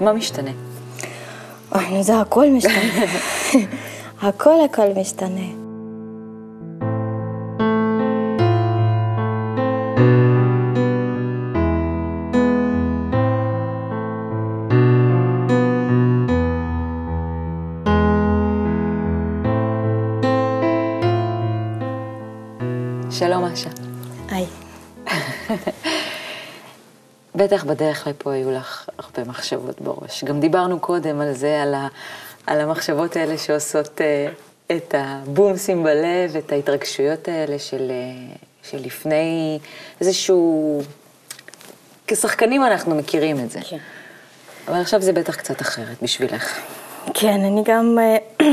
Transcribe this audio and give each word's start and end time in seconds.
מה 0.00 0.12
משתנה? 0.12 0.50
אוי, 1.74 1.90
נו, 1.90 2.02
זה 2.02 2.20
הכל 2.20 2.46
משתנה. 2.50 3.04
הכל 4.22 4.64
הכל 4.64 4.86
משתנה. 4.96 5.40
שלום, 23.10 23.44
אשה. 23.44 23.70
היי. 24.28 24.46
בטח 27.34 27.64
בדרך 27.64 28.06
לפה 28.06 28.32
היו 28.32 28.50
לך 28.50 28.89
הרבה 29.18 29.30
מחשבות 29.30 29.80
בראש. 29.80 30.24
גם 30.24 30.40
דיברנו 30.40 30.80
קודם 30.80 31.20
על 31.20 31.32
זה, 31.32 31.62
על, 31.62 31.74
ה, 31.74 31.88
על 32.46 32.60
המחשבות 32.60 33.16
האלה 33.16 33.38
שעושות 33.38 34.00
uh, 34.00 34.72
את 34.72 34.94
הבומסים 34.98 35.82
בלב, 35.82 36.36
את 36.38 36.52
ההתרגשויות 36.52 37.28
האלה 37.28 37.58
של, 37.58 37.90
uh, 37.90 38.68
של 38.70 38.78
לפני 38.84 39.58
איזשהו... 40.00 40.82
כשחקנים 42.06 42.64
אנחנו 42.64 42.94
מכירים 42.94 43.40
את 43.40 43.50
זה. 43.50 43.60
כן. 43.68 43.76
אבל 44.68 44.80
עכשיו 44.80 45.02
זה 45.02 45.12
בטח 45.12 45.36
קצת 45.36 45.60
אחרת 45.60 46.02
בשבילך. 46.02 46.58
כן, 47.14 47.40
אני 47.40 47.62
גם 47.64 47.98
אה, 48.00 48.46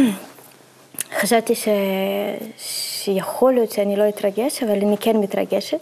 חשבתי 1.22 1.56
ש... 1.56 1.68
שיכול 2.58 3.54
להיות 3.54 3.72
שאני 3.72 3.96
לא 3.96 4.10
אתרגש, 4.10 4.64
אבל 4.64 4.72
אני 4.72 4.98
כן 4.98 5.18
מתרגשת. 5.18 5.80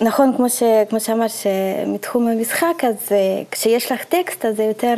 ונכון, 0.00 0.36
כמו, 0.36 0.48
ש... 0.48 0.62
כמו 0.90 1.00
שאמרת, 1.00 1.30
שמתחום 1.30 2.28
המשחק, 2.28 2.84
אז 2.88 3.12
אה, 3.12 3.42
כשיש 3.50 3.92
לך 3.92 4.04
טקסט, 4.04 4.44
אז 4.44 4.56
זה 4.56 4.62
יותר 4.62 4.94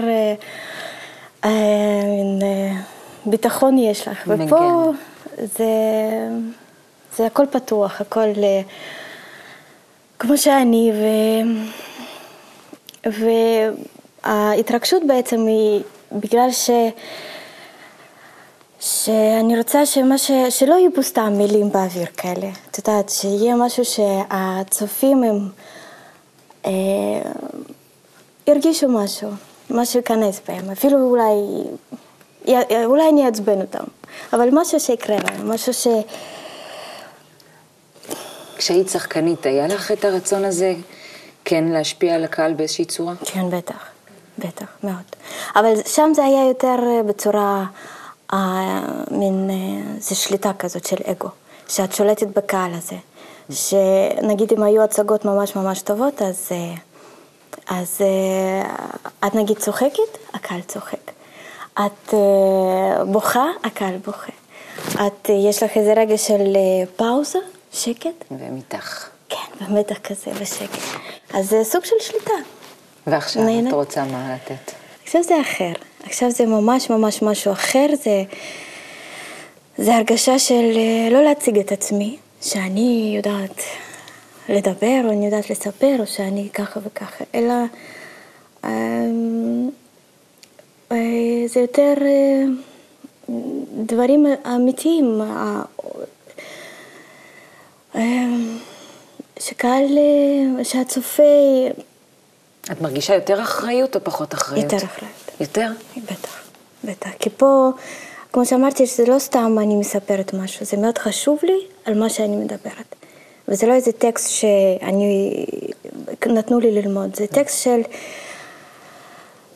אה, 1.44 2.00
מין 2.04 2.38
אה, 2.42 2.72
ביטחון 3.26 3.78
יש 3.78 4.08
לך. 4.08 4.26
מגן. 4.26 4.46
ופה 4.46 4.90
זה, 5.38 5.64
זה 7.16 7.26
הכל 7.26 7.44
פתוח, 7.50 8.00
הכל 8.00 8.20
אה, 8.20 8.60
כמו 10.18 10.38
שאני, 10.38 10.92
ו... 10.94 11.04
וההתרגשות 14.24 15.02
בעצם 15.06 15.46
היא 15.46 15.82
בגלל 16.12 16.50
ש... 16.50 16.70
שאני 18.80 19.58
רוצה 19.58 19.86
שמה 19.86 20.18
ש... 20.18 20.30
שלא 20.50 20.74
יהיו 20.74 20.94
פה 20.94 21.02
סתם 21.02 21.32
מילים 21.36 21.72
באוויר 21.72 22.06
כאלה. 22.16 22.48
את 22.70 22.78
יודעת, 22.78 23.08
שיהיה 23.08 23.54
משהו 23.56 23.84
שהצופים 23.84 25.22
הם 25.22 25.48
אה, 26.66 26.70
ירגישו 28.46 28.88
משהו, 28.88 29.30
משהו 29.70 29.98
ייכנס 29.98 30.40
בהם, 30.48 30.70
אפילו 30.70 30.98
אולי, 30.98 31.32
אולי 32.84 33.08
אני 33.08 33.26
אעצבן 33.26 33.60
אותם, 33.60 33.84
אבל 34.32 34.48
משהו 34.52 34.80
שיקרה 34.80 35.16
להם, 35.16 35.50
משהו 35.50 35.74
ש... 35.74 35.86
כשהיית 38.56 38.88
שחקנית, 38.88 39.46
היה 39.46 39.66
לך 39.66 39.92
את 39.92 40.04
הרצון 40.04 40.44
הזה 40.44 40.74
כן 41.44 41.64
להשפיע 41.64 42.14
על 42.14 42.24
הקהל 42.24 42.54
באיזושהי 42.54 42.84
צורה? 42.84 43.14
כן, 43.24 43.50
בטח, 43.50 43.84
בטח, 44.38 44.66
מאוד. 44.84 45.16
אבל 45.56 45.74
שם 45.86 46.10
זה 46.14 46.24
היה 46.24 46.48
יותר 46.48 46.76
אה, 46.86 47.02
בצורה, 47.02 47.64
מין, 49.10 49.50
אה, 49.50 49.98
זה 49.98 50.14
שליטה 50.14 50.52
כזאת 50.58 50.86
של 50.86 50.96
אגו, 51.04 51.28
שאת 51.68 51.92
שולטת 51.92 52.26
בקהל 52.26 52.74
הזה. 52.74 52.96
שנגיד 53.50 54.52
אם 54.52 54.62
היו 54.62 54.82
הצגות 54.82 55.24
ממש 55.24 55.56
ממש 55.56 55.82
טובות, 55.82 56.22
אז, 56.22 56.48
אה, 56.52 56.74
אז 57.68 58.00
אה, 58.00 58.74
את 59.26 59.34
נגיד 59.34 59.58
צוחקת, 59.58 60.18
הקהל 60.34 60.60
צוחק. 60.60 61.10
את 61.86 62.14
בוכה, 63.06 63.46
הקהל 63.64 63.96
בוכה. 63.96 64.32
את, 65.06 65.28
יש 65.28 65.62
לך 65.62 65.76
איזה 65.76 65.92
רגע 65.96 66.18
של 66.18 66.56
פאוזה, 66.96 67.38
שקט, 67.72 68.24
ומתח. 68.30 69.08
כן, 69.28 69.36
במתח 69.60 69.98
כזה, 69.98 70.30
בשקט. 70.40 70.78
אז 71.34 71.48
זה 71.50 71.64
סוג 71.64 71.84
של 71.84 71.96
שליטה. 72.00 72.32
ועכשיו 73.06 73.42
נהנית? 73.42 73.68
את 73.68 73.72
רוצה 73.72 74.04
מה 74.04 74.34
לתת? 74.34 74.72
עכשיו 75.04 75.22
זה 75.22 75.40
אחר. 75.40 75.72
עכשיו 76.04 76.30
זה 76.30 76.46
ממש 76.46 76.90
ממש 76.90 77.22
משהו 77.22 77.52
אחר. 77.52 77.86
זה, 78.04 78.22
זה 79.78 79.96
הרגשה 79.96 80.38
של 80.38 80.72
אה, 80.76 81.08
לא 81.10 81.22
להציג 81.22 81.58
את 81.58 81.72
עצמי, 81.72 82.16
שאני 82.42 83.12
יודעת 83.16 83.62
לדבר, 84.48 85.00
או 85.04 85.10
אני 85.10 85.24
יודעת 85.24 85.50
לספר, 85.50 85.96
או 85.98 86.06
שאני 86.06 86.48
ככה 86.54 86.80
וככה, 86.84 87.24
אלא 87.34 87.54
אמ, 88.64 89.70
אה, 90.92 90.96
זה 91.46 91.60
יותר 91.60 91.94
אה, 92.02 92.44
דברים 93.84 94.26
אמיתיים. 94.46 95.20
שקהל, 99.40 99.98
שהצופה 100.62 101.22
את 102.72 102.80
מרגישה 102.80 103.14
יותר 103.14 103.42
אחריות 103.42 103.96
או 103.96 104.04
פחות 104.04 104.34
אחריות? 104.34 104.72
יותר 104.72 104.86
אחריות. 104.86 105.19
יותר? 105.40 105.70
בטח, 105.96 106.42
בטח. 106.84 107.10
כי 107.18 107.30
פה, 107.30 107.70
כמו 108.32 108.46
שאמרתי, 108.46 108.86
זה 108.86 109.04
לא 109.06 109.18
סתם 109.18 109.56
אני 109.62 109.76
מספרת 109.76 110.34
משהו, 110.34 110.66
זה 110.66 110.76
מאוד 110.76 110.98
חשוב 110.98 111.38
לי 111.42 111.66
על 111.84 111.98
מה 111.98 112.08
שאני 112.08 112.36
מדברת. 112.36 112.94
וזה 113.48 113.66
לא 113.66 113.72
איזה 113.72 113.92
טקסט 113.92 114.30
שאני, 114.30 115.44
נתנו 116.26 116.60
לי 116.60 116.70
ללמוד, 116.70 117.16
זה 117.16 117.26
טקסט 117.26 117.62
של 117.62 117.80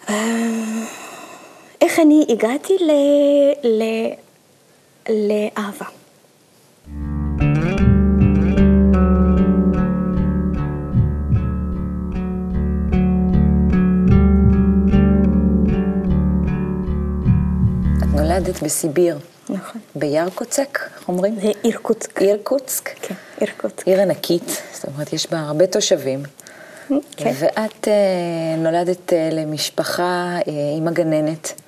אה, 0.09 0.84
איך 1.81 1.99
אני 1.99 2.27
הגעתי 2.28 2.73
ל, 2.81 2.91
ל, 3.67 3.83
לאהבה. 5.09 5.87
נולדת 18.44 18.62
בסיביר, 18.62 19.19
נכון. 19.49 19.81
בירקוצק, 19.94 20.78
איך 20.99 21.09
אומרים? 21.09 21.41
זה 21.41 21.50
אירקוטסק. 21.65 22.22
אירקוצק. 22.22 22.91
כן, 23.03 23.15
אירקוטסק. 23.41 23.87
עיר 23.87 24.00
ענקית, 24.00 24.62
זאת 24.75 24.84
אומרת, 24.84 25.12
יש 25.12 25.31
בה 25.31 25.38
הרבה 25.38 25.66
תושבים. 25.66 26.22
כן. 27.16 27.32
ואת 27.38 27.88
אה, 27.88 28.56
נולדת 28.59 29.12
אה, 29.12 29.28
למשפחה 29.32 30.38
אה, 30.49 30.53
עם 30.77 30.88
הגננת. 30.88 31.60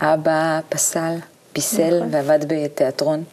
אבא 0.00 0.60
פסל, 0.68 1.14
פיסל 1.52 1.96
נכון. 1.96 2.08
ועבד 2.14 2.38
בתיאטרון. 2.48 3.24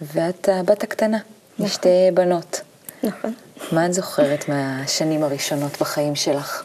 ואת 0.00 0.48
הבת 0.52 0.82
הקטנה, 0.82 1.18
לשתי 1.58 1.88
בנות. 2.14 2.60
נכון. 3.02 3.34
מה 3.72 3.86
את 3.86 3.92
זוכרת 3.94 4.48
מהשנים 4.48 5.22
הראשונות 5.22 5.80
בחיים 5.80 6.14
שלך? 6.14 6.62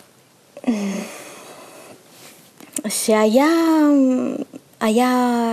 שהיה 2.88 3.47
היה 4.79 5.43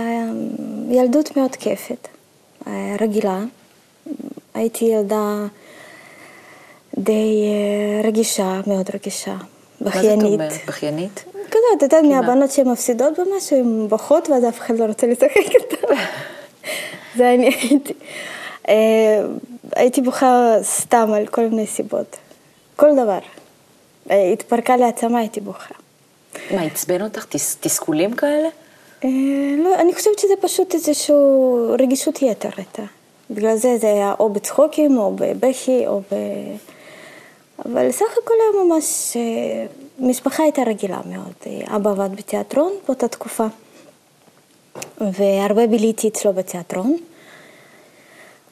ילדות 0.89 1.37
מאוד 1.37 1.55
כיפת, 1.55 2.07
אה, 2.67 2.95
רגילה. 3.01 3.39
הייתי 4.53 4.85
ילדה 4.85 5.45
די 6.97 7.43
אה, 7.45 8.07
רגישה, 8.07 8.61
מאוד 8.67 8.89
רגישה, 8.93 9.35
מה 9.81 9.91
זאת. 9.91 10.23
אומרת? 10.23 10.53
בכיינית? 10.67 11.23
כזאת, 11.31 11.77
את 11.77 11.81
יודעת, 11.81 12.03
מה? 12.03 12.21
מהבנות 12.21 12.51
שהן 12.51 12.67
מפסידות 12.67 13.13
במשהו, 13.19 13.57
הן 13.57 13.87
בוכות 13.87 14.29
ואז 14.29 14.45
אף 14.49 14.59
אחד 14.59 14.79
לא 14.79 14.85
רוצה 14.85 15.07
לשחק 15.07 15.37
איתן. 15.37 15.95
זה 17.17 17.33
אני 17.33 17.45
הייתי. 17.45 17.93
אה, 18.69 19.25
הייתי 19.75 20.01
בוכה 20.01 20.55
סתם 20.61 21.13
על 21.13 21.27
כל 21.27 21.47
מיני 21.47 21.67
סיבות. 21.67 22.15
כל 22.75 22.89
דבר. 22.93 23.19
התפרקה 24.33 24.77
לי 24.77 24.83
העצמה, 24.83 25.19
הייתי 25.19 25.41
בוכה. 25.41 25.73
מה, 26.51 26.61
עצבן 26.61 27.01
אותך? 27.01 27.25
תס, 27.29 27.57
תסכולים 27.59 28.13
כאלה? 28.13 28.49
אה, 29.03 29.09
לא, 29.57 29.75
אני 29.79 29.93
חושבת 29.93 30.19
שזה 30.19 30.33
פשוט 30.41 30.73
איזושהי 30.73 31.15
רגישות 31.79 32.21
יתר 32.21 32.49
הייתה. 32.57 32.83
בגלל 33.29 33.55
זה 33.55 33.77
זה 33.77 33.87
היה 33.87 34.13
או 34.19 34.29
בצחוקים, 34.29 34.97
או 34.97 35.15
בבכי, 35.15 35.87
או 35.87 36.01
ב... 36.11 36.15
אבל 37.65 37.91
סך 37.91 38.05
הכל 38.23 38.33
היה 38.41 38.63
ממש... 38.63 39.17
אה, 39.17 39.65
משפחה 39.99 40.43
הייתה 40.43 40.61
רגילה 40.61 40.99
מאוד. 41.05 41.33
אה, 41.47 41.75
אבא 41.75 41.91
עבד 41.91 42.15
בתיאטרון 42.15 42.73
באותה 42.87 43.07
תקופה, 43.07 43.45
והרבה 45.01 45.67
ביליתי 45.67 46.07
אצלו 46.07 46.33
בתיאטרון. 46.33 46.97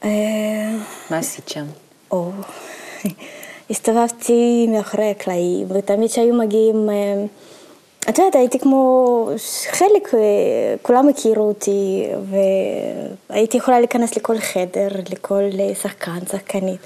מה 0.03 1.17
עשית 1.17 1.49
שם? 1.49 1.65
או, 2.11 2.31
הסתובבתי 3.69 4.67
מאחורי 4.67 5.09
הקלעים, 5.09 5.67
ותמיד 5.69 6.09
כשהיו 6.09 6.35
מגיעים, 6.35 6.89
את 8.09 8.17
יודעת, 8.17 8.35
הייתי 8.35 8.59
כמו 8.59 9.29
חלק, 9.71 10.13
אה, 10.13 10.19
כולם 10.81 11.09
הכירו 11.09 11.43
אותי, 11.43 12.07
והייתי 13.29 13.57
יכולה 13.57 13.79
להיכנס 13.79 14.17
לכל 14.17 14.39
חדר, 14.39 14.87
לכל 15.11 15.43
אה, 15.59 15.75
שחקן, 15.75 16.19
שחקנית. 16.31 16.79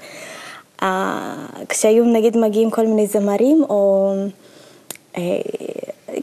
כשהיו 1.68 2.04
נגיד 2.04 2.36
מגיעים 2.36 2.70
כל 2.70 2.86
מיני 2.86 3.06
זמרים, 3.06 3.64
או 3.70 4.12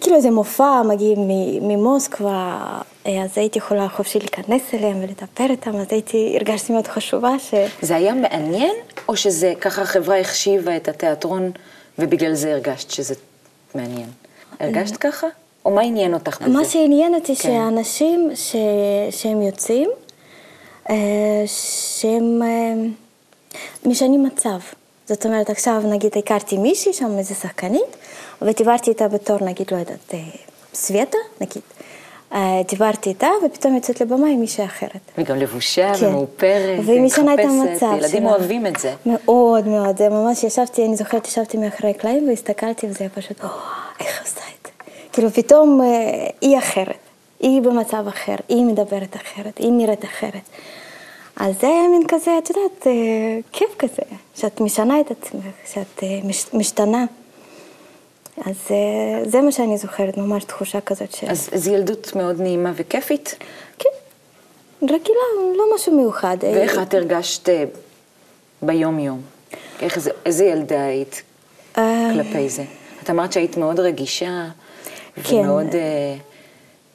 כאילו 0.01 0.15
איזה 0.15 0.31
מופע 0.31 0.81
מגיעים 0.81 1.19
ממוסקבה, 1.62 2.59
אז 3.06 3.38
הייתי 3.38 3.59
יכולה 3.59 3.89
חופשי 3.89 4.19
להיכנס 4.19 4.62
אליהם 4.74 4.97
ולדבר 4.97 5.51
איתם, 5.51 5.75
אז 5.75 5.88
הייתי, 5.89 6.38
הרגשתי 6.39 6.74
מאוד 6.74 6.88
חשובה 6.88 7.39
ש... 7.39 7.53
זה 7.81 7.95
היה 7.95 8.13
מעניין, 8.13 8.75
או 9.09 9.15
שזה 9.15 9.53
ככה 9.62 9.81
החברה 9.81 10.19
החשיבה 10.19 10.75
את 10.75 10.88
התיאטרון 10.88 11.51
ובגלל 12.00 12.33
זה 12.33 12.53
הרגשת 12.53 12.92
שזה 12.92 13.15
מעניין? 13.75 14.09
הרגשת 14.60 14.98
ככה? 14.98 15.28
או 15.66 15.72
מה 15.72 15.81
עניין 15.81 16.13
אותך 16.13 16.42
בזה? 16.42 16.50
מה 16.52 16.66
שעניין 16.66 17.16
אותי 17.16 17.36
כן. 17.36 17.42
שאנשים 17.42 18.31
ש... 18.36 18.56
שהם 19.12 19.42
יוצאים, 19.42 19.90
שהם 21.46 22.42
משנים 23.86 24.24
מצב. 24.24 24.57
זאת 25.07 25.25
אומרת, 25.25 25.50
עכשיו 25.50 25.81
נגיד 25.86 26.12
הכרתי 26.18 26.57
מישהי 26.57 26.94
שם, 26.94 27.18
איזה 27.18 27.36
שחקנית, 27.36 27.98
ודיברתי 28.42 28.90
איתה 28.90 29.07
בתור, 29.07 29.38
נגיד, 29.42 29.72
לא 29.72 29.78
יודעת, 29.78 30.13
סווטה, 30.74 31.18
נגיד. 31.42 31.62
דיברתי 32.67 33.09
איתה, 33.09 33.27
ופתאום 33.45 33.75
יוצאת 33.75 34.01
לבמה 34.01 34.27
עם 34.27 34.39
מישהי 34.39 34.65
אחרת. 34.65 35.11
וגם 35.17 35.37
לבושה 35.37 35.93
כן. 35.99 36.05
ומאופרת, 36.05 36.79
והיא 36.85 37.01
משנה 37.01 37.33
את 37.33 37.39
המצב 37.39 37.93
ילדים 37.97 38.21
שלה. 38.21 38.29
אוהבים 38.29 38.67
את 38.67 38.79
זה. 38.79 38.93
מאוד 39.05 39.67
מאוד, 39.67 39.97
זה 39.97 40.09
ממש 40.09 40.43
ישבתי, 40.43 40.85
אני 40.85 40.95
זוכרת, 40.95 41.27
ישבתי 41.27 41.57
מאחורי 41.57 41.89
הקלעים 41.91 42.29
והסתכלתי, 42.29 42.87
וזה 42.87 42.97
היה 42.99 43.09
פשוט, 43.09 43.39
איך 43.99 44.21
עושה 44.23 44.39
את 44.39 44.67
זה? 44.67 44.71
כאילו 45.13 45.29
פתאום 45.29 45.81
היא 46.41 46.57
אחרת, 46.57 46.97
היא 47.39 47.61
במצב 47.61 48.07
אחר, 48.07 48.35
היא 48.49 48.65
מדברת 48.65 49.15
אחרת, 49.15 49.57
היא 49.57 49.71
נראית 49.71 50.05
אחרת. 50.05 50.41
אז 51.37 51.55
זה 51.61 51.67
מין 51.91 52.07
כזה, 52.07 52.31
את 52.37 52.49
יודעת, 52.49 52.87
כיף 53.51 53.69
כזה, 53.79 54.01
שאת 54.35 54.61
משנה 54.61 54.99
את 54.99 55.11
עצמך, 55.11 55.43
שאת 55.73 56.03
משתנה. 56.53 57.05
אז 58.37 58.55
זה 59.25 59.41
מה 59.41 59.51
שאני 59.51 59.77
זוכרת, 59.77 60.17
ממש 60.17 60.43
תחושה 60.43 60.81
כזאת 60.81 61.11
של... 61.11 61.27
אז 61.29 61.49
זו 61.53 61.73
ילדות 61.73 62.15
מאוד 62.15 62.41
נעימה 62.41 62.71
וכיפית? 62.75 63.35
כן, 63.79 63.89
רגילה, 64.83 65.55
לא 65.57 65.63
משהו 65.75 65.97
מיוחד. 65.97 66.37
ואיך 66.41 66.79
את 66.81 66.93
הרגשת 66.93 67.49
ביום-יום? 68.61 69.21
איך, 69.81 69.97
איזה 70.25 70.45
ילדה 70.45 70.85
היית 70.85 71.21
כלפי 71.75 72.49
זה? 72.49 72.63
את 73.03 73.09
אמרת 73.09 73.33
שהיית 73.33 73.57
מאוד 73.57 73.79
רגישה, 73.79 74.45
כן. 75.23 75.35
ומאוד... 75.35 75.75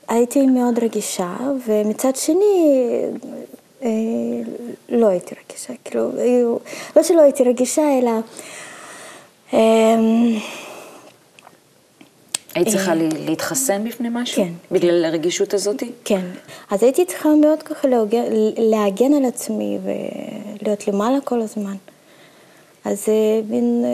הייתי 0.08 0.46
מאוד 0.46 0.78
רגישה, 0.78 1.37
ומצד 1.66 2.16
שני, 2.16 2.84
לא 4.88 5.06
הייתי 5.06 5.34
רגישה, 5.44 5.72
כאילו, 5.84 6.10
לא 6.96 7.02
שלא 7.02 7.22
הייתי 7.22 7.44
רגישה, 7.44 7.82
אלא... 7.98 8.12
היית 12.55 12.69
צריכה 12.69 12.94
להתחסן 13.26 13.85
בפני 13.85 14.08
משהו? 14.12 14.44
כן. 14.44 14.52
בגלל 14.70 15.05
הרגישות 15.05 15.55
הזאת? 15.55 15.82
כן. 16.05 16.20
אז 16.70 16.82
הייתי 16.82 17.05
צריכה 17.05 17.29
מאוד 17.29 17.62
ככה 17.62 17.88
להגן 18.56 19.14
על 19.14 19.25
עצמי 19.25 19.79
ולהיות 19.82 20.88
למעלה 20.88 21.19
כל 21.25 21.41
הזמן. 21.41 21.76
אז 22.85 23.08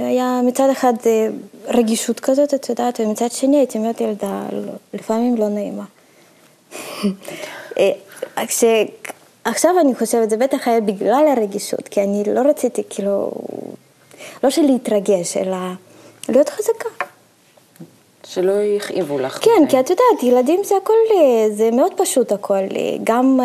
היה 0.07 0.41
מצד 0.47 0.71
אחד 0.71 0.93
רגישות 1.69 2.21
כזאת, 2.21 2.55
את 2.55 2.69
יודעת, 2.69 3.01
ומצד 3.01 3.33
שני 3.33 3.57
הייתי 3.57 3.79
מאוד 3.79 4.01
ילדה, 4.01 4.43
לפעמים 4.95 5.37
לא 5.37 5.49
נעימה. 5.49 5.85
כש... 8.47 8.65
עכשיו 9.45 9.71
אני 9.81 9.95
חושבת, 9.95 10.31
זה 10.31 10.37
בטח 10.37 10.69
היה 10.69 10.81
בגלל 10.81 11.25
הרגישות, 11.37 11.89
כי 11.89 12.03
אני 12.03 12.23
לא 12.35 12.41
רציתי, 12.41 12.83
כאילו, 12.91 13.33
לא 14.45 14.51
שלהתרגש, 14.51 15.37
אלא 15.37 15.57
להיות 16.29 16.49
חזקה. 16.49 17.06
שלא 18.29 18.53
יכאיבו 18.53 19.19
לך. 19.19 19.39
כן, 19.45 19.67
כי 19.69 19.81
את 19.81 19.91
יודעת, 19.91 20.23
ילדים 20.23 20.61
זה 20.65 20.75
הכל, 20.83 20.93
זה 21.53 21.71
מאוד 21.71 21.93
פשוט 21.97 22.33
הכל, 22.33 22.63
גם 23.05 23.41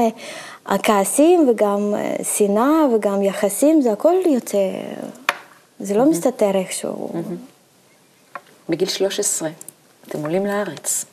הכעסים 0.65 1.49
וגם 1.49 1.93
שנאה 2.37 2.95
וגם 2.95 3.21
יחסים, 3.21 3.81
זה 3.81 3.91
הכל 3.91 4.13
יוצא, 4.25 4.57
זה 5.79 5.95
לא 5.95 6.05
מסתתר 6.05 6.51
איכשהו. 6.55 7.11
בגיל 8.69 8.87
13, 8.87 9.49
אתם 10.07 10.21
עולים 10.21 10.45
לארץ. 10.45 11.05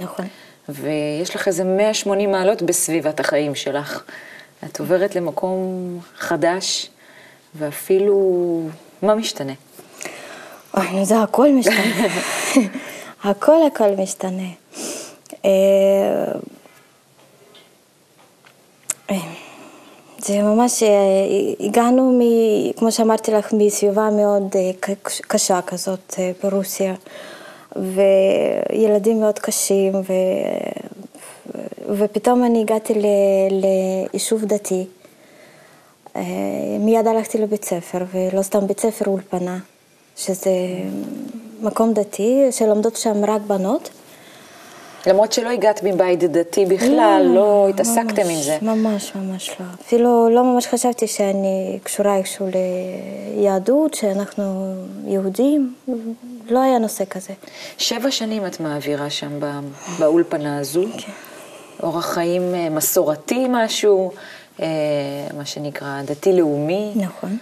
נכון. 0.00 0.26
ויש 0.68 1.36
לך 1.36 1.48
איזה 1.48 1.64
180 1.64 2.32
מעלות 2.32 2.62
בסביבת 2.62 3.20
החיים 3.20 3.54
שלך. 3.54 4.02
את 4.64 4.80
עוברת 4.80 5.16
למקום 5.16 5.98
חדש, 6.16 6.90
ואפילו, 7.54 8.60
מה 9.02 9.14
משתנה? 9.14 9.52
אוי, 10.76 11.04
זה 11.04 11.22
הכל 11.22 11.48
משתנה. 11.48 12.06
הכל 13.26 13.66
הכל 13.66 13.90
משתנה. 13.98 14.48
זה 20.18 20.42
ממש, 20.42 20.82
הגענו, 21.60 22.18
מ, 22.18 22.20
כמו 22.78 22.92
שאמרתי 22.92 23.32
לך, 23.32 23.52
מסביבה 23.52 24.08
מאוד 24.10 24.56
קשה 25.20 25.60
כזאת 25.66 26.14
ברוסיה, 26.42 26.94
וילדים 27.76 29.20
מאוד 29.20 29.38
קשים, 29.38 29.94
ו, 29.94 30.12
ופתאום 31.98 32.44
אני 32.44 32.60
הגעתי 32.60 32.94
ל, 32.94 33.06
ליישוב 34.12 34.44
דתי. 34.44 34.86
מיד 36.80 37.06
הלכתי 37.06 37.38
לבית 37.38 37.64
ספר, 37.64 38.04
ולא 38.12 38.42
סתם 38.42 38.66
בית 38.66 38.80
ספר, 38.80 39.04
אולפנה, 39.10 39.58
שזה 40.16 40.50
מקום 41.60 41.92
דתי, 41.92 42.46
שלומדות 42.50 42.96
שם 42.96 43.24
רק 43.24 43.42
בנות. 43.46 43.90
למרות 45.06 45.32
שלא 45.32 45.50
הגעת 45.50 45.80
מבית 45.82 46.20
דתי 46.20 46.64
בכלל, 46.64 47.22
לא, 47.26 47.34
לא 47.34 47.68
התעסקתם 47.68 48.28
עם 48.28 48.42
זה. 48.42 48.58
ממש, 48.62 49.12
ממש 49.14 49.50
לא. 49.60 49.66
אפילו 49.80 50.28
לא 50.30 50.44
ממש 50.44 50.66
חשבתי 50.66 51.06
שאני 51.06 51.78
קשורה 51.82 52.16
איכשהו 52.16 52.46
ליהדות, 53.36 53.94
שאנחנו 53.94 54.74
יהודים, 55.06 55.74
לא 56.50 56.58
היה 56.58 56.78
נושא 56.78 57.04
כזה. 57.10 57.32
שבע 57.78 58.10
שנים 58.10 58.46
את 58.46 58.60
מעבירה 58.60 59.10
שם 59.10 59.40
באולפנה 59.98 60.58
הזו. 60.58 60.84
כן. 60.98 61.12
אורח 61.82 62.06
חיים 62.14 62.42
מסורתי 62.70 63.46
משהו, 63.50 64.10
מה 65.36 65.44
שנקרא 65.44 66.02
דתי-לאומי. 66.04 66.92
נכון. 66.96 67.38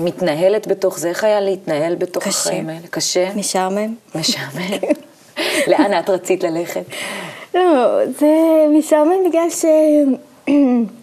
מתנהלת 0.00 0.66
בתוך 0.66 0.98
זה, 0.98 1.08
איך 1.08 1.24
היה 1.24 1.40
להתנהל 1.40 1.94
בתוך 1.94 2.22
קשה. 2.24 2.38
החיים 2.38 2.68
האלה? 2.68 2.86
קשה. 2.90 3.28
משעמם. 3.36 3.94
משעמם. 4.14 4.78
לאן 5.66 5.98
את 5.98 6.10
רצית 6.10 6.44
ללכת? 6.44 6.84
לא, 7.54 7.98
זה 8.18 8.26
משעמם 8.78 9.28
בגלל 9.28 9.50
ש... 9.50 9.64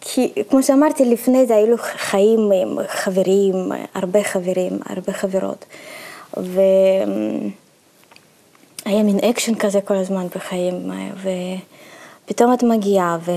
כי 0.00 0.32
כמו 0.50 0.62
שאמרתי 0.62 1.04
לפני 1.04 1.46
זה, 1.46 1.56
היו 1.56 1.76
חיים 1.78 2.50
עם 2.52 2.78
חברים, 2.88 3.54
הרבה 3.94 4.22
חברים, 4.22 4.78
הרבה 4.86 5.12
חברות. 5.12 5.64
והיה 6.36 6.62
מין 8.86 9.18
אקשן 9.18 9.54
כזה 9.54 9.80
כל 9.80 9.94
הזמן 9.96 10.26
בחיים, 10.36 10.90
ופתאום 12.26 12.54
את 12.54 12.62
מגיעה, 12.62 13.18
ו... 13.24 13.30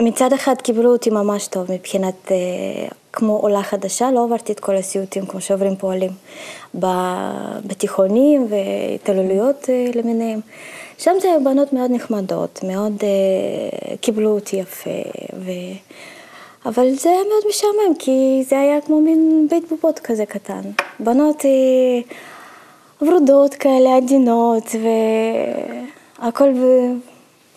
מצד 0.00 0.32
אחד 0.32 0.54
קיבלו 0.62 0.92
אותי 0.92 1.10
ממש 1.10 1.46
טוב 1.46 1.72
מבחינת, 1.72 2.32
כמו 3.12 3.36
עולה 3.36 3.62
חדשה, 3.62 4.10
לא 4.10 4.24
עברתי 4.24 4.52
את 4.52 4.60
כל 4.60 4.76
הסיוטים 4.76 5.26
כמו 5.26 5.40
שעוברים 5.40 5.76
עולים 5.76 6.10
בתיכונים 7.64 8.46
והתעללויות 8.48 9.68
למיניהם. 9.94 10.40
שם 10.98 11.10
זה 11.20 11.28
היו 11.28 11.44
בנות 11.44 11.72
מאוד 11.72 11.90
נחמדות, 11.90 12.60
מאוד 12.68 12.92
קיבלו 14.00 14.30
אותי 14.30 14.56
יפה, 14.56 14.90
ו... 15.38 15.50
אבל 16.66 16.90
זה 16.90 17.08
היה 17.08 17.18
מאוד 17.18 17.42
משעמם, 17.48 17.94
כי 17.98 18.44
זה 18.48 18.60
היה 18.60 18.80
כמו 18.80 19.00
מין 19.00 19.46
בית 19.50 19.68
בובות 19.68 19.98
כזה 19.98 20.26
קטן. 20.26 20.60
בנות 21.00 21.44
ורודות 23.02 23.54
כאלה, 23.54 23.96
עדינות, 23.96 24.64
והכל 26.22 26.48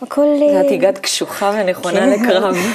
הכל... 0.04 0.28
את 0.66 0.72
הגעת 0.72 0.98
קשוחה 0.98 1.52
ונכונה 1.60 2.00
כן. 2.00 2.10
לקרב. 2.10 2.56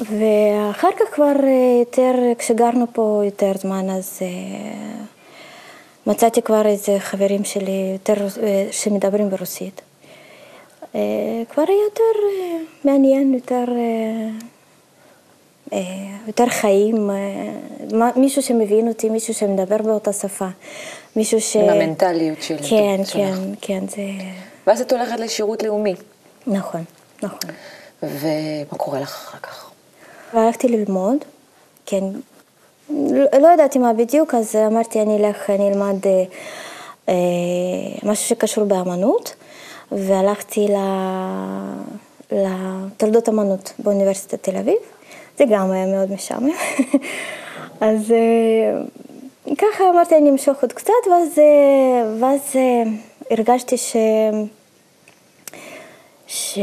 ואחר 0.00 0.88
כך 0.96 1.14
כבר 1.14 1.32
יותר, 1.80 2.12
כשגרנו 2.38 2.86
פה 2.92 3.22
יותר 3.24 3.52
זמן, 3.58 3.90
אז 3.90 4.18
מצאתי 6.06 6.42
כבר 6.42 6.66
איזה 6.66 6.96
חברים 6.98 7.44
שלי 7.44 7.92
יותר, 7.92 8.26
שמדברים 8.70 9.30
ברוסית. 9.30 9.89
כבר 11.48 11.64
היה 11.68 11.84
יותר 11.84 12.28
מעניין, 12.84 13.34
יותר 13.34 13.64
יותר 16.26 16.46
חיים, 16.48 17.10
מישהו 18.16 18.42
שמבין 18.42 18.88
אותי, 18.88 19.08
מישהו 19.08 19.34
שמדבר 19.34 19.76
באותה 19.76 20.12
שפה, 20.12 20.46
מישהו 21.16 21.40
ש... 21.40 21.56
עם 21.56 21.68
המנטליות 21.68 22.42
של... 22.42 22.56
כן, 22.70 23.00
כן, 23.12 23.34
כן, 23.60 23.88
זה... 23.88 24.02
ואז 24.66 24.80
את 24.80 24.92
הולכת 24.92 25.20
לשירות 25.20 25.62
לאומי. 25.62 25.94
נכון, 26.46 26.84
נכון. 27.22 27.50
ומה 28.02 28.78
קורה 28.78 29.00
לך 29.00 29.08
אחר 29.08 29.38
כך? 29.38 29.70
והלכתי 30.34 30.68
ללמוד, 30.68 31.16
כן, 31.86 32.04
לא, 33.40 33.48
ידעתי 33.54 33.78
מה 33.78 33.92
בדיוק, 33.92 34.34
אז 34.34 34.56
אמרתי 34.56 35.02
אני 35.02 35.16
אלך, 35.16 35.50
אני 35.50 35.68
אלמד 35.68 36.06
אה, 36.06 36.24
אה, 37.08 37.14
משהו 38.02 38.28
שקשור 38.28 38.64
באמנות, 38.64 39.34
והלכתי 39.92 40.68
לתולדות 42.32 43.28
אמנות 43.28 43.72
באוניברסיטת 43.78 44.42
תל 44.42 44.56
אביב, 44.56 44.78
זה 45.38 45.44
גם 45.50 45.70
היה 45.70 45.86
מאוד 45.86 46.12
משעמם. 46.12 46.50
אז 47.80 48.12
אה, 48.12 48.82
ככה 49.58 49.84
אמרתי 49.90 50.16
אני 50.16 50.30
אמשוך 50.30 50.62
עוד 50.62 50.72
קצת, 50.72 50.92
ואז, 51.10 51.38
אה, 51.38 52.14
ואז 52.20 52.40
אה, 52.56 52.82
הרגשתי 53.30 53.76
ש... 53.76 53.96
ש... 56.26 56.58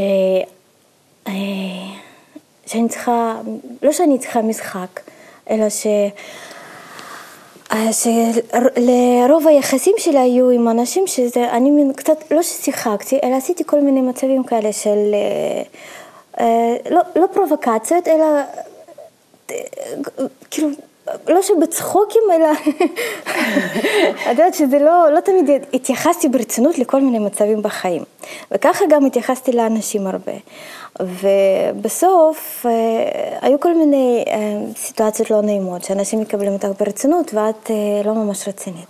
שאני 2.66 2.88
צריכה, 2.88 3.40
לא 3.82 3.92
שאני 3.92 4.18
צריכה 4.18 4.42
משחק, 4.42 5.00
אלא 5.50 5.70
ש... 5.70 5.86
שלרוב 7.92 9.46
היחסים 9.46 9.94
שלי 9.98 10.18
היו 10.18 10.50
עם 10.50 10.68
אנשים 10.68 11.06
שזה, 11.06 11.50
אני 11.50 11.92
קצת, 11.96 12.16
לא 12.30 12.42
ששיחקתי, 12.42 13.18
אלא 13.24 13.36
עשיתי 13.36 13.64
כל 13.66 13.80
מיני 13.80 14.00
מצבים 14.00 14.44
כאלה 14.44 14.72
של, 14.72 15.14
לא, 16.90 17.00
לא 17.16 17.26
פרובוקציות, 17.32 18.08
אלא 18.08 18.24
כאילו 20.50 20.68
לא 21.28 21.42
שבצחוקים, 21.42 22.22
אלא 22.34 22.48
את 24.22 24.26
יודעת 24.30 24.54
שזה 24.54 24.78
לא, 24.78 25.08
לא 25.12 25.20
תמיד 25.20 25.50
התייחסתי 25.74 26.28
ברצינות 26.28 26.78
לכל 26.78 27.00
מיני 27.00 27.18
מצבים 27.18 27.62
בחיים. 27.62 28.02
וככה 28.50 28.84
גם 28.90 29.06
התייחסתי 29.06 29.52
לאנשים 29.52 30.06
הרבה. 30.06 30.32
ובסוף 31.00 32.66
אה, 32.66 33.38
היו 33.40 33.60
כל 33.60 33.74
מיני 33.74 34.24
אה, 34.28 34.36
סיטואציות 34.76 35.30
לא 35.30 35.42
נעימות, 35.42 35.84
שאנשים 35.84 36.20
מקבלים 36.20 36.52
אותך 36.52 36.68
ברצינות 36.80 37.34
ואת 37.34 37.70
אה, 37.70 37.76
לא 38.04 38.14
ממש 38.14 38.48
רצינית. 38.48 38.86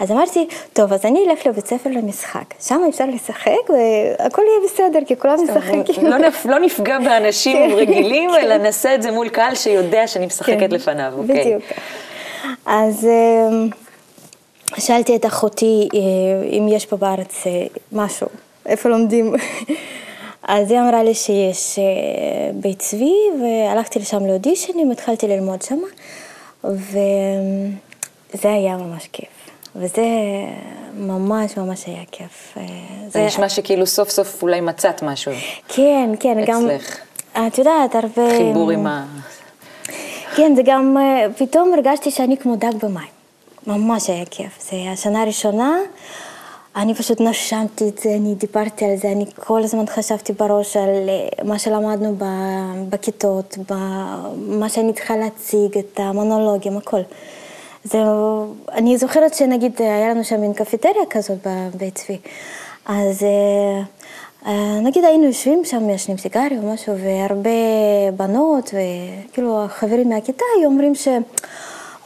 אז 0.00 0.10
אמרתי, 0.10 0.46
טוב, 0.72 0.92
אז 0.92 1.04
אני 1.04 1.24
אלך 1.28 1.46
לבית 1.46 1.66
ספר 1.66 1.90
למשחק, 1.90 2.54
שם 2.60 2.80
אפשר 2.88 3.04
לשחק 3.06 3.70
והכל 3.70 4.42
יהיה 4.42 4.70
בסדר, 4.70 4.98
כי 5.06 5.16
כולם 5.16 5.34
משחקים. 5.44 5.84
לא, 6.02 6.18
נפ, 6.18 6.46
לא 6.46 6.58
נפגע 6.58 6.98
באנשים 6.98 7.56
כן, 7.56 7.76
רגילים, 7.76 8.30
כן. 8.30 8.36
אלא 8.36 8.56
נעשה 8.56 8.94
את 8.94 9.02
זה 9.02 9.10
מול 9.10 9.28
קהל 9.28 9.54
שיודע 9.54 10.06
שאני 10.06 10.26
משחקת 10.26 10.60
כן, 10.60 10.70
לפניו, 10.70 11.12
אוקיי. 11.16 11.40
בדיוק. 11.40 11.62
אז 12.66 13.08
שאלתי 14.78 15.16
את 15.16 15.26
אחותי 15.26 15.88
אם 16.58 16.68
יש 16.68 16.86
פה 16.86 16.96
בארץ 16.96 17.44
משהו, 17.92 18.26
איפה 18.66 18.88
לומדים. 18.88 19.34
אז 20.48 20.70
היא 20.70 20.80
אמרה 20.80 21.02
לי 21.02 21.14
שיש 21.14 21.78
בית 22.54 22.78
צבי, 22.78 23.14
והלכתי 23.40 23.98
לשם 23.98 24.26
לאודישנים, 24.26 24.90
התחלתי 24.90 25.28
ללמוד 25.28 25.62
שם, 25.62 25.78
וזה 26.64 28.52
היה 28.52 28.76
ממש 28.76 29.08
כיף. 29.12 29.33
וזה 29.76 30.02
ממש 30.94 31.56
ממש 31.56 31.84
היה 31.86 32.02
כיף. 32.12 32.54
זה, 32.54 32.62
זה 33.08 33.26
נשמע 33.26 33.48
שכאילו 33.48 33.86
סוף 33.86 34.10
סוף 34.10 34.42
אולי 34.42 34.60
מצאת 34.60 35.02
משהו. 35.02 35.32
כן, 35.68 36.10
כן, 36.20 36.38
אצלך. 36.38 36.98
גם... 37.36 37.46
את 37.46 37.58
יודעת, 37.58 37.94
הרבה... 37.94 38.30
חיבור 38.38 38.70
עם 38.70 38.86
ה... 38.86 39.06
כן, 40.36 40.52
זה 40.56 40.62
גם, 40.64 40.96
פתאום 41.38 41.72
הרגשתי 41.74 42.10
שאני 42.10 42.36
כמו 42.36 42.56
דג 42.56 42.72
במים. 42.82 43.14
ממש 43.66 44.10
היה 44.10 44.24
כיף. 44.24 44.70
זה 44.70 44.76
השנה 44.92 45.22
הראשונה. 45.22 45.76
אני 46.76 46.94
פשוט 46.94 47.20
נשמתי 47.20 47.88
את 47.88 47.98
זה, 47.98 48.14
אני 48.14 48.34
דיברתי 48.34 48.84
על 48.84 48.96
זה, 48.96 49.12
אני 49.12 49.24
כל 49.36 49.62
הזמן 49.62 49.86
חשבתי 49.86 50.32
בראש 50.32 50.76
על 50.76 51.08
אה, 51.08 51.44
מה 51.44 51.58
שלמדנו 51.58 52.16
בכיתות, 52.88 53.58
מה 54.36 54.68
שאני 54.68 54.92
צריכה 54.92 55.16
להציג, 55.16 55.78
את 55.78 56.00
המונולוגים, 56.00 56.76
הכל. 56.76 57.00
זהו, 57.84 58.54
אני 58.72 58.98
זוכרת 58.98 59.34
שנגיד 59.34 59.72
היה 59.78 60.10
לנו 60.10 60.24
שם 60.24 60.40
מין 60.40 60.52
קפיטריה 60.52 61.06
כזאת 61.10 61.38
בבית 61.46 61.94
צבי, 61.94 62.18
אז 62.86 63.22
אה, 63.22 63.82
אה, 64.46 64.80
נגיד 64.80 65.04
היינו 65.04 65.24
יושבים 65.24 65.64
שם, 65.64 65.90
ישנים 65.90 66.18
סיגריה 66.18 66.60
או 66.62 66.72
משהו, 66.72 66.94
והרבה 66.98 67.50
בנות, 68.16 68.74
וכאילו 68.74 69.64
החברים 69.64 70.08
מהכיתה 70.08 70.44
היו 70.58 70.68
אומרים 70.68 70.94
ש... 70.94 71.08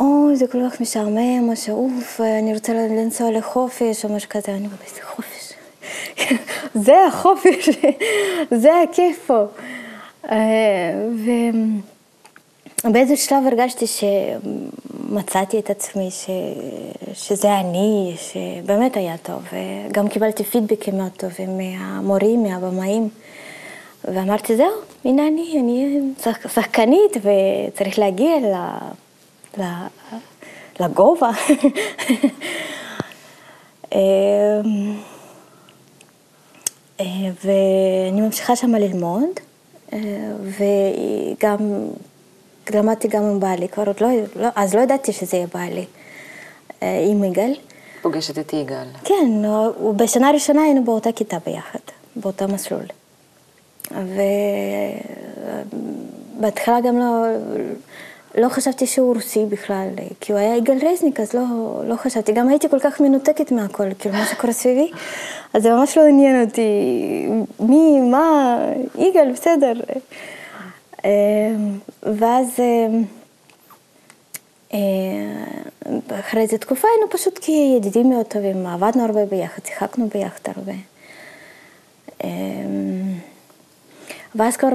אוי, 0.00 0.36
זה 0.36 0.46
כל 0.46 0.58
כך 0.70 0.80
משעמם, 0.80 1.48
או 1.48 1.56
שאוף, 1.56 2.20
אני 2.20 2.54
רוצה 2.54 2.72
לנסוע 2.72 3.30
לחופש, 3.30 4.04
או 4.04 4.14
משהו 4.14 4.28
כזה, 4.30 4.52
אני 4.52 4.66
אומרת, 4.66 4.82
איזה 4.90 5.00
חופש. 5.02 5.52
זה 6.86 7.06
החופש, 7.08 7.68
זה 8.62 8.70
הכיף 8.82 9.26
פה. 9.26 9.44
ובאיזה 12.84 13.16
שלב 13.16 13.46
הרגשתי 13.46 13.86
שמצאתי 15.08 15.58
את 15.58 15.70
עצמי, 15.70 16.10
ש... 16.10 16.30
שזה 17.12 17.60
אני, 17.60 18.16
שבאמת 18.16 18.96
היה 18.96 19.16
טוב, 19.16 19.42
וגם 19.52 20.08
קיבלתי 20.08 20.44
פידבקים 20.44 20.98
מאוד 20.98 21.12
טובים 21.16 21.58
מהמורים, 21.58 22.42
מהבמאים, 22.42 23.08
ואמרתי, 24.04 24.56
זהו, 24.56 24.72
הנה 25.04 25.26
אני, 25.28 25.56
אני 25.60 26.00
שחקנית 26.48 27.16
וצריך 27.16 27.98
להגיע 27.98 28.32
ל... 29.58 29.62
לגובה. 30.80 31.30
אמ, 33.92 33.98
אה, 37.00 37.04
ואני 37.44 38.20
ממשיכה 38.20 38.56
שם 38.56 38.74
ללמוד, 38.74 39.30
אה, 39.92 39.98
וגם 40.42 41.58
למדתי 42.74 43.08
גם 43.08 43.22
עם 43.22 43.40
בעלי, 43.40 43.68
כבר 43.68 43.86
עוד 43.86 44.00
לא, 44.00 44.08
לא, 44.36 44.48
אז 44.56 44.74
לא 44.74 44.80
ידעתי 44.80 45.12
שזה 45.12 45.36
יהיה 45.36 45.46
בעלי, 45.54 45.84
אה, 46.82 47.06
עם 47.10 47.24
יגאל. 47.24 47.54
פוגשת 48.02 48.38
את 48.38 48.52
יגאל. 48.52 48.86
כן, 49.04 49.42
בשנה 49.96 50.28
הראשונה 50.28 50.62
היינו 50.62 50.84
באותה 50.84 51.12
כיתה 51.12 51.36
ביחד, 51.46 51.78
באותה 52.16 52.46
מסלול. 52.46 52.84
ובהתחלה 56.36 56.80
גם 56.80 56.98
לא, 56.98 57.24
לא 58.34 58.48
חשבתי 58.48 58.86
שהוא 58.86 59.14
רוסי 59.14 59.44
בכלל, 59.48 59.88
כי 60.20 60.32
הוא 60.32 60.38
היה 60.38 60.56
יגאל 60.56 60.78
רזניק, 60.92 61.20
אז 61.20 61.32
לא, 61.34 61.44
לא 61.84 61.96
חשבתי. 61.96 62.32
גם 62.32 62.48
הייתי 62.48 62.68
כל 62.68 62.78
כך 62.78 63.00
מנותקת 63.00 63.52
מהכל, 63.52 63.94
כאילו, 63.98 64.14
מה 64.14 64.26
שקורה 64.26 64.52
סביבי, 64.52 64.90
אז 65.54 65.62
זה 65.62 65.70
ממש 65.70 65.98
לא 65.98 66.02
עניין 66.02 66.44
אותי 66.44 66.70
מי, 67.60 68.00
מה, 68.00 68.58
יגאל, 68.98 69.32
בסדר. 69.32 69.72
אמ, 71.04 71.78
ואז 72.02 72.46
אה, 74.72 74.78
אחרי 76.20 76.42
איזה 76.42 76.58
תקופה 76.58 76.88
היינו 76.94 77.10
פשוט 77.10 77.38
כידידים 77.38 78.10
מאוד 78.10 78.26
טובים, 78.26 78.66
עבדנו 78.66 79.04
הרבה 79.04 79.24
ביחד, 79.24 79.66
שיחקנו 79.66 80.08
ביחד 80.08 80.40
הרבה. 80.56 80.72
אמ, 82.24 83.14
ואז 84.34 84.56
כבר 84.56 84.68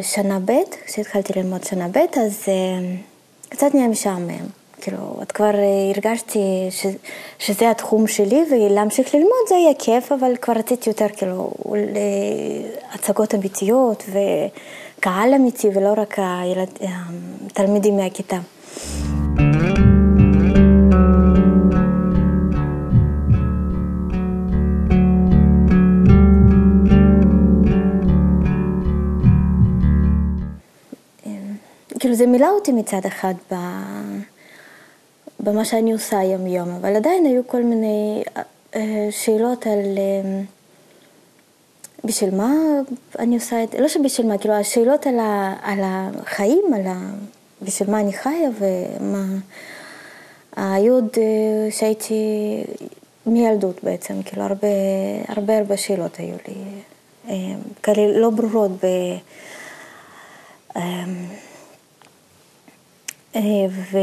בשנה 0.00 0.38
ב', 0.44 0.52
כשהתחלתי 0.86 1.32
ללמוד 1.36 1.64
שנה 1.64 1.88
ב', 1.88 2.18
אז 2.20 2.48
קצת 3.48 3.74
נהיה 3.74 3.88
משעמם. 3.88 4.46
כאילו, 4.80 5.18
את 5.22 5.32
כבר 5.32 5.50
הרגשתי 5.94 6.68
ש, 6.70 6.86
שזה 7.38 7.70
התחום 7.70 8.06
שלי, 8.06 8.44
ולהמשיך 8.50 9.14
ללמוד 9.14 9.48
זה 9.48 9.54
היה 9.54 9.74
כיף, 9.78 10.12
אבל 10.12 10.36
כבר 10.36 10.54
רציתי 10.54 10.90
יותר 10.90 11.06
כאילו 11.16 11.50
להצגות 12.92 13.34
אמיתיות 13.34 14.04
וקהל 15.00 15.34
אמיתי, 15.34 15.68
ולא 15.74 15.94
רק 15.96 16.18
הילד, 16.18 16.68
התלמידים 17.46 17.96
מהכיתה. 17.96 18.38
כאילו 31.98 32.14
זה 32.14 32.26
מילא 32.26 32.48
אותי 32.50 32.72
מצד 32.72 33.00
אחד 33.06 33.34
ב... 33.52 33.54
במה 35.40 35.64
שאני 35.64 35.92
עושה 35.92 36.22
יום-יום, 36.22 36.70
אבל 36.70 36.96
עדיין 36.96 37.24
היו 37.26 37.42
כל 37.46 37.62
מיני 37.62 38.22
אה, 38.74 39.08
שאלות 39.10 39.66
על 39.66 39.98
אה, 39.98 40.40
בשביל 42.04 42.34
מה 42.34 42.52
אני 43.18 43.34
עושה 43.34 43.62
את 43.62 43.72
זה, 43.72 43.80
לא 43.80 43.88
שבשביל 43.88 44.26
מה, 44.26 44.38
כאילו 44.38 44.54
השאלות 44.54 45.06
על, 45.06 45.18
ה... 45.18 45.56
על 45.62 45.78
החיים, 45.82 46.64
על 46.74 46.86
ה... 46.86 47.10
בשביל 47.62 47.90
מה 47.90 48.00
אני 48.00 48.12
חיה 48.12 48.50
ומה... 48.58 49.24
היו 50.56 50.94
עוד 50.94 51.08
אה, 51.16 51.70
שהייתי 51.70 52.24
מילדות 53.26 53.84
בעצם, 53.84 54.22
כאילו 54.22 54.42
הרבה 54.42 54.68
הרבה 55.28 55.58
הרבה 55.58 55.76
שאלות 55.76 56.16
היו 56.16 56.34
לי, 56.48 56.54
כאלה 57.82 58.18
לא 58.18 58.30
ברורות 58.30 58.70
ב... 58.70 58.86
ו... 63.92 63.98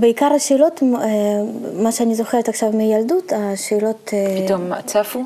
בעיקר 0.00 0.32
השאלות, 0.32 0.82
מה 1.74 1.92
שאני 1.92 2.14
זוכרת 2.14 2.48
עכשיו 2.48 2.70
מילדות, 2.72 3.32
השאלות... 3.36 4.10
פתאום 4.44 4.80
צפו? 4.86 5.20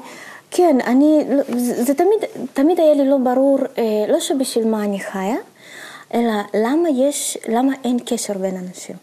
כן, 0.51 0.77
אני, 0.87 1.25
זה 1.59 1.95
תמיד, 1.95 2.47
תמיד 2.53 2.81
היה 2.81 2.95
לי 2.95 3.09
לא 3.09 3.17
ברור, 3.25 3.59
לא 4.09 4.21
שבשביל 4.21 4.67
מה 4.67 4.85
אני 4.85 5.01
חיה, 5.01 5.37
אלא 6.15 6.33
למה 6.55 6.89
יש, 6.91 7.39
למה 7.49 7.73
אין 7.85 7.99
קשר 8.07 8.33
בין 8.39 8.57
אנשים. 8.57 8.97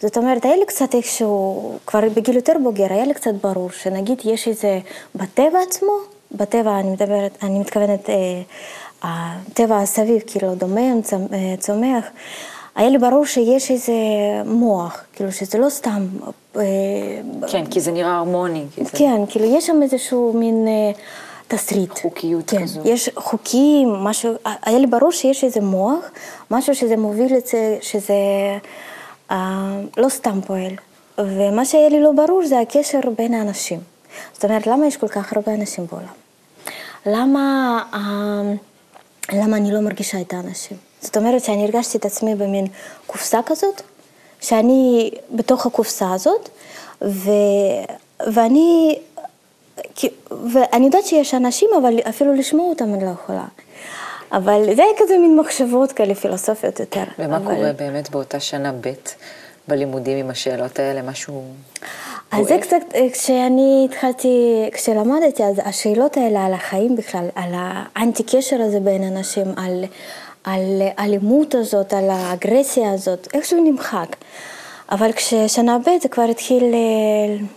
זאת 0.00 0.16
אומרת, 0.16 0.44
היה 0.44 0.56
לי 0.56 0.66
קצת 0.66 0.94
איכשהו, 0.94 1.78
כבר 1.86 2.00
בגיל 2.14 2.36
יותר 2.36 2.52
בוגר, 2.62 2.92
היה 2.92 3.04
לי 3.04 3.14
קצת 3.14 3.34
ברור 3.42 3.70
שנגיד 3.70 4.18
יש 4.24 4.48
איזה, 4.48 4.78
בטבע 5.14 5.58
עצמו, 5.68 5.92
בטבע 6.32 6.80
אני 6.80 6.90
מדברת, 6.90 7.38
אני 7.42 7.58
מתכוונת, 7.58 8.10
אה, 8.10 8.14
הטבע 9.02 9.78
הסביב, 9.78 10.22
כאילו 10.26 10.54
דומם, 10.54 11.00
צומח, 11.58 12.04
היה 12.76 12.88
לי 12.88 12.98
ברור 12.98 13.26
שיש 13.26 13.70
איזה 13.70 13.92
מוח, 14.46 15.04
כאילו 15.12 15.32
שזה 15.32 15.58
לא 15.58 15.68
סתם... 15.68 16.06
כן, 17.48 17.66
כי 17.70 17.80
זה 17.80 17.92
נראה 17.92 18.16
הרמוני. 18.16 18.64
זה... 18.76 18.90
כן, 18.98 19.20
כאילו 19.28 19.44
יש 19.44 19.66
שם 19.66 19.82
איזשהו 19.82 20.32
מין 20.34 20.66
תסריט. 21.48 21.90
חוקיות 21.90 22.50
כן, 22.50 22.62
כזו. 22.62 22.80
יש 22.84 23.10
חוקים, 23.16 23.88
משהו, 23.88 24.34
היה 24.62 24.78
לי 24.78 24.86
ברור 24.86 25.12
שיש 25.12 25.44
איזה 25.44 25.60
מוח, 25.60 26.10
משהו 26.50 26.74
שזה 26.74 26.96
מוביל 26.96 27.36
את 27.36 27.46
זה, 27.46 27.78
שזה 27.80 28.14
אה, 29.30 29.80
לא 29.96 30.08
סתם 30.08 30.40
פועל. 30.46 30.72
ומה 31.18 31.64
שהיה 31.64 31.88
לי 31.88 32.00
לא 32.00 32.12
ברור 32.12 32.46
זה 32.46 32.60
הקשר 32.60 33.00
בין 33.18 33.34
האנשים. 33.34 33.80
זאת 34.32 34.44
אומרת, 34.44 34.66
למה 34.66 34.86
יש 34.86 34.96
כל 34.96 35.08
כך 35.08 35.32
הרבה 35.32 35.54
אנשים 35.54 35.86
בעולם? 35.92 36.06
למה, 37.06 37.78
אה, 37.94 38.54
למה 39.32 39.56
אני 39.56 39.72
לא 39.72 39.80
מרגישה 39.80 40.20
את 40.20 40.32
האנשים? 40.32 40.76
זאת 41.04 41.16
אומרת 41.16 41.44
שאני 41.44 41.64
הרגשתי 41.64 41.98
את 41.98 42.04
עצמי 42.04 42.34
במין 42.34 42.66
קופסה 43.06 43.40
כזאת, 43.46 43.82
שאני 44.40 45.10
בתוך 45.30 45.66
הקופסה 45.66 46.12
הזאת, 46.12 46.48
ו, 47.02 47.30
ואני, 48.26 48.98
ואני 50.52 50.84
יודעת 50.84 51.06
שיש 51.06 51.34
אנשים, 51.34 51.68
אבל 51.82 51.98
אפילו 52.08 52.34
לשמוע 52.34 52.68
אותם 52.68 52.94
אני 52.94 53.04
לא 53.04 53.10
יכולה. 53.10 53.44
אבל 54.32 54.64
זה 54.76 54.82
היה 54.82 54.92
כזה 54.98 55.18
מין 55.18 55.36
מחשבות 55.36 55.92
כאלה 55.92 56.14
פילוסופיות 56.14 56.80
יותר. 56.80 57.04
ומה 57.18 57.36
אבל... 57.36 57.54
קורה 57.54 57.72
באמת 57.72 58.10
באותה 58.10 58.40
שנה 58.40 58.72
ב' 58.72 58.92
בלימודים 59.68 60.18
עם 60.18 60.30
השאלות 60.30 60.78
האלה, 60.78 61.02
משהו... 61.02 61.44
אז 62.30 62.46
זה 62.46 62.58
קצת, 62.60 62.76
כשאני 63.12 63.88
התחלתי, 63.90 64.28
כשלמדתי, 64.72 65.44
אז 65.44 65.60
השאלות 65.64 66.16
האלה 66.16 66.44
על 66.44 66.52
החיים 66.52 66.96
בכלל, 66.96 67.28
על 67.34 67.50
האנטי 67.54 68.22
קשר 68.22 68.56
הזה 68.60 68.80
בין 68.80 69.16
אנשים, 69.16 69.46
על... 69.56 69.84
על 70.44 70.82
האלימות 70.96 71.54
הזאת, 71.54 71.92
על 71.92 72.10
האגרסיה 72.10 72.92
הזאת, 72.92 73.28
איכשהו 73.34 73.64
נמחק. 73.64 74.16
אבל 74.90 75.12
כששנה 75.12 75.78
ב' 75.78 76.02
זה 76.02 76.08
כבר 76.08 76.22
התחיל 76.22 76.74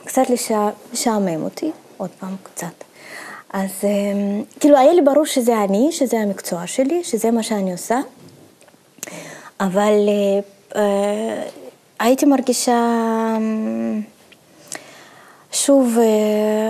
קצת 0.06 0.24
לשעמם 0.94 1.44
אותי, 1.44 1.72
עוד 1.98 2.10
פעם 2.20 2.36
קצת. 2.44 2.84
אז 3.53 3.70
כאילו 4.60 4.77
היה 4.77 4.94
לי 4.94 5.01
ברור 5.01 5.25
שזה 5.25 5.63
אני, 5.63 5.88
שזה 5.91 6.20
המקצוע 6.20 6.67
שלי, 6.67 7.03
שזה 7.03 7.32
מה 7.32 7.44
שאני 7.44 7.72
עושה, 7.72 8.00
אבל 9.60 10.10
הייתי 12.00 12.25
מרגישה 12.25 12.98
שוב 15.66 15.98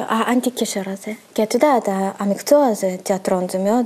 האנטי 0.07 0.51
קשר 0.51 0.81
הזה. 0.85 1.11
כי 1.33 1.43
את 1.43 1.53
יודעת, 1.53 1.83
המקצוע 2.19 2.65
הזה, 2.67 2.95
תיאטרון, 3.03 3.49
זה 3.49 3.57
מאוד, 3.57 3.85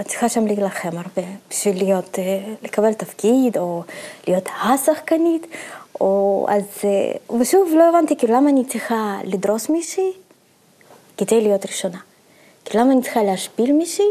את 0.00 0.08
צריכה 0.08 0.28
שם 0.28 0.46
להילחם 0.46 0.98
הרבה 0.98 1.22
בשביל 1.50 1.76
להיות, 1.76 2.18
לקבל 2.62 2.92
תפקיד, 2.92 3.58
או 3.58 3.82
להיות 4.26 4.48
השחקנית, 4.64 5.46
או 6.00 6.46
אז, 6.48 6.62
ושוב 7.40 7.72
לא 7.76 7.88
הבנתי 7.88 8.16
כאילו 8.16 8.34
למה 8.34 8.50
אני 8.50 8.64
צריכה 8.64 9.18
לדרוס 9.24 9.68
מישהי 9.68 10.12
כדי 11.16 11.40
להיות 11.40 11.66
ראשונה. 11.66 11.98
כי 12.64 12.78
למה 12.78 12.92
אני 12.92 13.02
צריכה 13.02 13.22
להשפיל 13.22 13.72
מישהי 13.72 14.06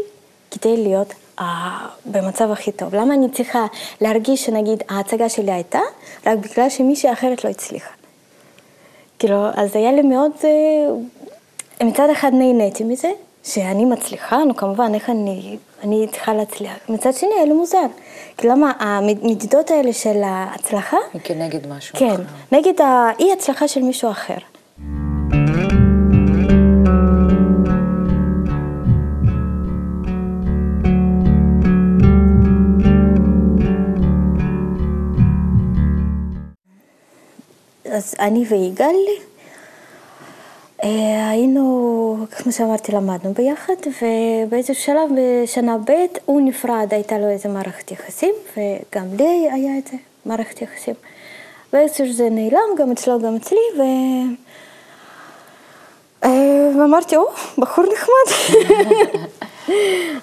כדי 0.50 0.76
להיות 0.76 1.14
אה, 1.40 1.86
במצב 2.06 2.50
הכי 2.50 2.72
טוב? 2.72 2.94
למה 2.94 3.14
אני 3.14 3.30
צריכה 3.30 3.66
להרגיש 4.00 4.44
שנגיד 4.44 4.82
ההצגה 4.88 5.28
שלי 5.28 5.52
הייתה 5.52 5.80
רק 6.26 6.38
בגלל 6.38 6.70
שמישהי 6.70 7.12
אחרת 7.12 7.44
לא 7.44 7.50
הצליחה? 7.50 7.90
כאילו, 9.18 9.46
אז 9.54 9.76
היה 9.76 9.92
לי 9.92 10.02
מאוד, 10.02 10.30
אה, 10.44 11.86
מצד 11.86 12.10
אחד 12.10 12.30
נהניתי 12.34 12.84
מזה, 12.84 13.10
שאני 13.44 13.84
מצליחה, 13.84 14.44
נו 14.44 14.56
כמובן, 14.56 14.94
איך 14.94 15.10
אני, 15.10 15.56
אני 15.82 16.06
צריכה 16.12 16.34
להצליח. 16.34 16.72
מצד 16.88 17.14
שני, 17.14 17.30
היה 17.36 17.44
לי 17.44 17.52
מוזר. 17.52 17.86
כי 18.36 18.48
למה 18.48 18.72
המדידות 18.78 19.70
האלה 19.70 19.92
של 19.92 20.22
ההצלחה... 20.24 20.96
כנגד 21.24 21.66
משהו 21.66 21.98
כן, 21.98 22.06
אחר. 22.06 22.22
נגד 22.52 22.80
האי 22.80 23.32
הצלחה 23.32 23.68
של 23.68 23.82
מישהו 23.82 24.10
אחר. 24.10 24.36
אני 38.20 38.44
ויגאל 38.48 38.96
היינו, 41.30 42.16
כמו 42.30 42.52
שאמרתי, 42.52 42.92
למדנו 42.92 43.32
ביחד, 43.32 43.74
ובאיזשהו 43.86 44.74
שלב 44.74 45.10
בשנה 45.16 45.78
ב' 45.78 45.92
הוא 46.24 46.40
נפרד, 46.40 46.88
הייתה 46.90 47.18
לו 47.18 47.28
איזה 47.28 47.48
מערכת 47.48 47.90
יחסים, 47.90 48.34
וגם 48.56 49.04
לי 49.18 49.48
היה 49.52 49.76
איזה 49.76 49.96
מערכת 50.26 50.62
יחסים. 50.62 50.94
באיזשהו 51.72 52.12
זה 52.12 52.28
נעלם, 52.30 52.76
גם 52.78 52.92
אצלו, 52.92 53.20
גם 53.20 53.36
אצלי, 53.36 53.58
ו... 53.78 53.82
ואמרתי, 56.78 57.16
או, 57.16 57.24
בחור 57.58 57.84
נחמד. 57.92 58.58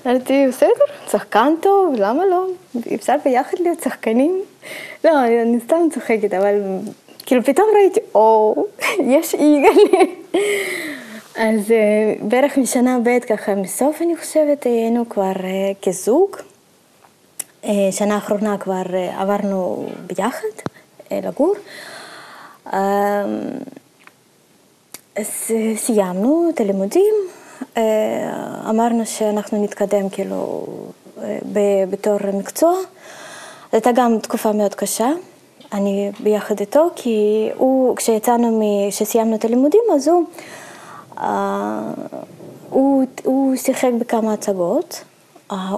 אמרתי, 0.05 0.47
בסדר, 0.47 0.85
שחקן 1.11 1.53
טוב, 1.61 1.95
למה 1.97 2.25
לא? 2.25 2.45
אפשר 2.95 3.15
ביחד 3.25 3.59
להיות 3.59 3.81
שחקנים? 3.83 4.41
לא, 5.03 5.11
אני 5.25 5.59
סתם 5.59 5.77
צוחקת, 5.93 6.33
אבל 6.33 6.55
כאילו 7.31 7.43
פתאום 7.43 7.67
ראיתי, 7.75 7.99
או, 8.15 8.55
יש 8.99 9.33
יגאל. 9.33 10.05
אז 11.35 11.73
בערך 12.21 12.57
משנה 12.57 12.97
ב' 13.03 13.19
ככה, 13.19 13.55
מסוף 13.55 14.01
אני 14.01 14.17
חושבת, 14.17 14.63
היינו 14.65 15.09
כבר 15.09 15.31
כזוג. 15.81 16.35
שנה 17.91 18.15
האחרונה 18.15 18.57
כבר 18.57 18.81
עברנו 19.17 19.85
ביחד 20.07 20.47
לגור. 21.11 21.53
אז 25.15 25.51
סיימנו 25.75 26.49
את 26.53 26.59
הלימודים, 26.59 27.15
אמרנו 28.69 29.05
שאנחנו 29.05 29.63
נתקדם 29.63 30.09
כאילו 30.09 30.67
בתור 31.89 32.17
מקצוע. 32.33 32.73
זו 32.73 32.87
הייתה 33.73 33.89
גם 33.95 34.19
תקופה 34.21 34.51
מאוד 34.51 34.75
קשה. 34.75 35.09
אני 35.73 36.11
ביחד 36.19 36.59
איתו, 36.59 36.89
כי 36.95 37.49
הוא, 37.57 37.95
כשיצאנו, 37.95 38.61
כשסיימנו 38.89 39.35
את 39.35 39.45
הלימודים, 39.45 39.81
אז 39.93 40.07
הוא, 40.07 40.25
הוא, 42.69 43.05
הוא 43.23 43.55
שיחק 43.55 43.91
בכמה 43.99 44.33
הצגות, 44.33 45.03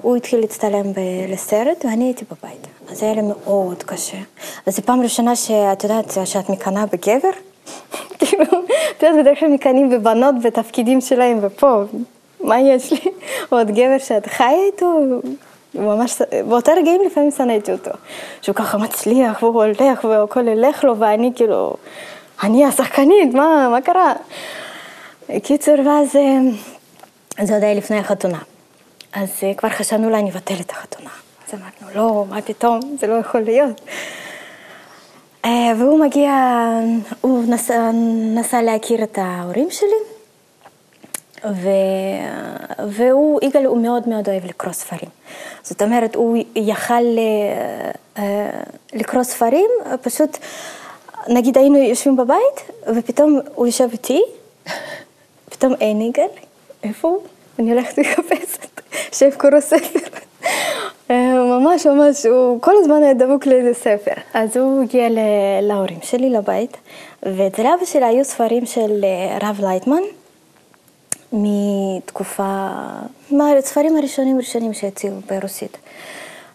הוא 0.02 0.16
התחיל 0.16 0.40
להצטלם 0.40 0.86
לסרט 1.30 1.86
ואני 1.86 2.04
הייתי 2.04 2.26
בבית. 2.26 2.68
אז 2.92 3.04
היה 3.04 3.14
לי 3.14 3.22
מאוד 3.22 3.84
קשה. 3.84 4.18
וזו 4.68 4.82
פעם 4.82 5.02
ראשונה 5.02 5.36
שאת 5.36 5.84
יודעת, 5.84 6.18
שאת 6.26 6.50
מקנאה 6.50 6.86
בגבר. 6.86 7.30
כאילו, 8.20 8.44
את 8.98 9.04
יודעת, 9.04 9.20
בדרך 9.20 9.40
כלל 9.40 9.50
מקנאים 9.50 9.90
בבנות 9.90 10.36
בתפקידים 10.44 11.02
שלהם, 11.02 11.40
ופה, 11.42 11.84
מה 12.42 12.60
יש 12.60 12.92
לי? 12.92 13.12
עוד 13.50 13.72
גבר 13.72 13.98
שאת 13.98 14.26
חיה 14.26 14.66
איתו, 14.68 15.00
ממש, 15.76 16.22
באותה 16.48 16.72
רגעים 16.72 17.02
לפעמים 17.06 17.32
שנאתי 17.32 17.72
אותו. 17.72 17.92
שהוא 18.42 18.56
ככה 18.56 18.78
מצליח, 18.78 19.44
והוא 19.44 19.64
הולך, 19.64 20.04
והכל 20.04 20.48
הולך 20.48 20.84
לו, 20.84 21.00
ואני 21.00 21.32
כאילו, 21.36 21.74
אני 22.44 22.66
השחקנית, 22.66 23.34
מה, 23.34 23.70
מה 23.72 23.82
קרה? 23.82 24.14
קיצור, 25.44 25.76
ואז 25.86 26.12
זה 27.42 27.54
עוד 27.54 27.64
היה 27.64 27.74
לפני 27.74 27.98
החתונה. 27.98 28.40
אז 29.14 29.30
כבר 29.58 29.70
חשבנו 29.70 30.08
אולי 30.08 30.24
נבטל 30.24 30.56
את 30.62 30.72
החתונה. 30.72 31.10
אז 31.48 31.54
אמרנו, 31.54 31.96
לא, 31.96 32.26
מה 32.30 32.42
פתאום, 32.42 32.80
זה 33.00 33.08
לא 33.08 33.14
יכול 33.14 33.42
להיות. 33.42 33.82
והוא 35.78 36.00
מגיע, 36.00 36.32
הוא 37.22 37.44
נסע, 37.48 37.92
נסע 38.36 38.62
להכיר 38.62 39.04
את 39.04 39.18
ההורים 39.22 39.72
שלי. 39.72 40.12
ו... 41.46 41.70
והוא, 42.88 43.40
יגאל 43.44 43.66
הוא 43.66 43.82
מאוד 43.82 44.10
מאוד 44.10 44.30
אוהב 44.30 44.46
לקרוא 44.46 44.74
ספרים. 44.74 45.10
זאת 45.64 45.82
אומרת, 45.82 46.16
הוא 46.16 46.38
יכל 46.56 47.04
לקרוא 48.94 49.24
ספרים, 49.24 49.70
פשוט, 50.02 50.38
נגיד 51.28 51.58
היינו 51.58 51.78
יושבים 51.78 52.18
בבית, 52.18 52.72
ופתאום 52.96 53.40
הוא 53.56 53.66
יושב 53.68 53.90
איתי, 53.92 54.22
פתאום 55.50 55.74
אין 55.82 56.02
יגאל, 56.02 56.28
איפה 56.84 57.08
הוא? 57.08 57.20
אני 57.60 57.72
הולכת 57.72 57.98
לחפש 57.98 58.56
אותו. 58.56 58.74
שקורא 59.12 59.60
ספר. 59.60 60.00
אה, 61.12 61.34
ממש 61.34 61.88
ממש, 61.88 62.26
הוא 62.26 62.62
כל 62.62 62.74
הזמן 62.80 63.04
היה 63.04 63.14
דבוק 63.14 63.46
לאיזה 63.46 63.74
ספר. 63.74 64.14
אז 64.34 64.58
הוא 64.58 64.84
הגיע 64.84 65.08
להורים 65.62 66.00
שלי 66.02 66.30
לבית, 66.30 66.78
ואצל 67.24 67.62
אבא 67.62 67.86
שלי 67.86 68.06
היו 68.06 68.26
ספרים 68.26 68.66
של 68.66 69.04
אה, 69.04 69.38
הרב 69.42 69.60
לייטמן, 69.62 70.02
מתקופה, 71.34 72.67
מהספרים 73.32 73.98
הראשונים 73.98 74.36
הראשונים 74.36 74.74
שהציעו 74.74 75.15
ברוסית. 75.30 75.78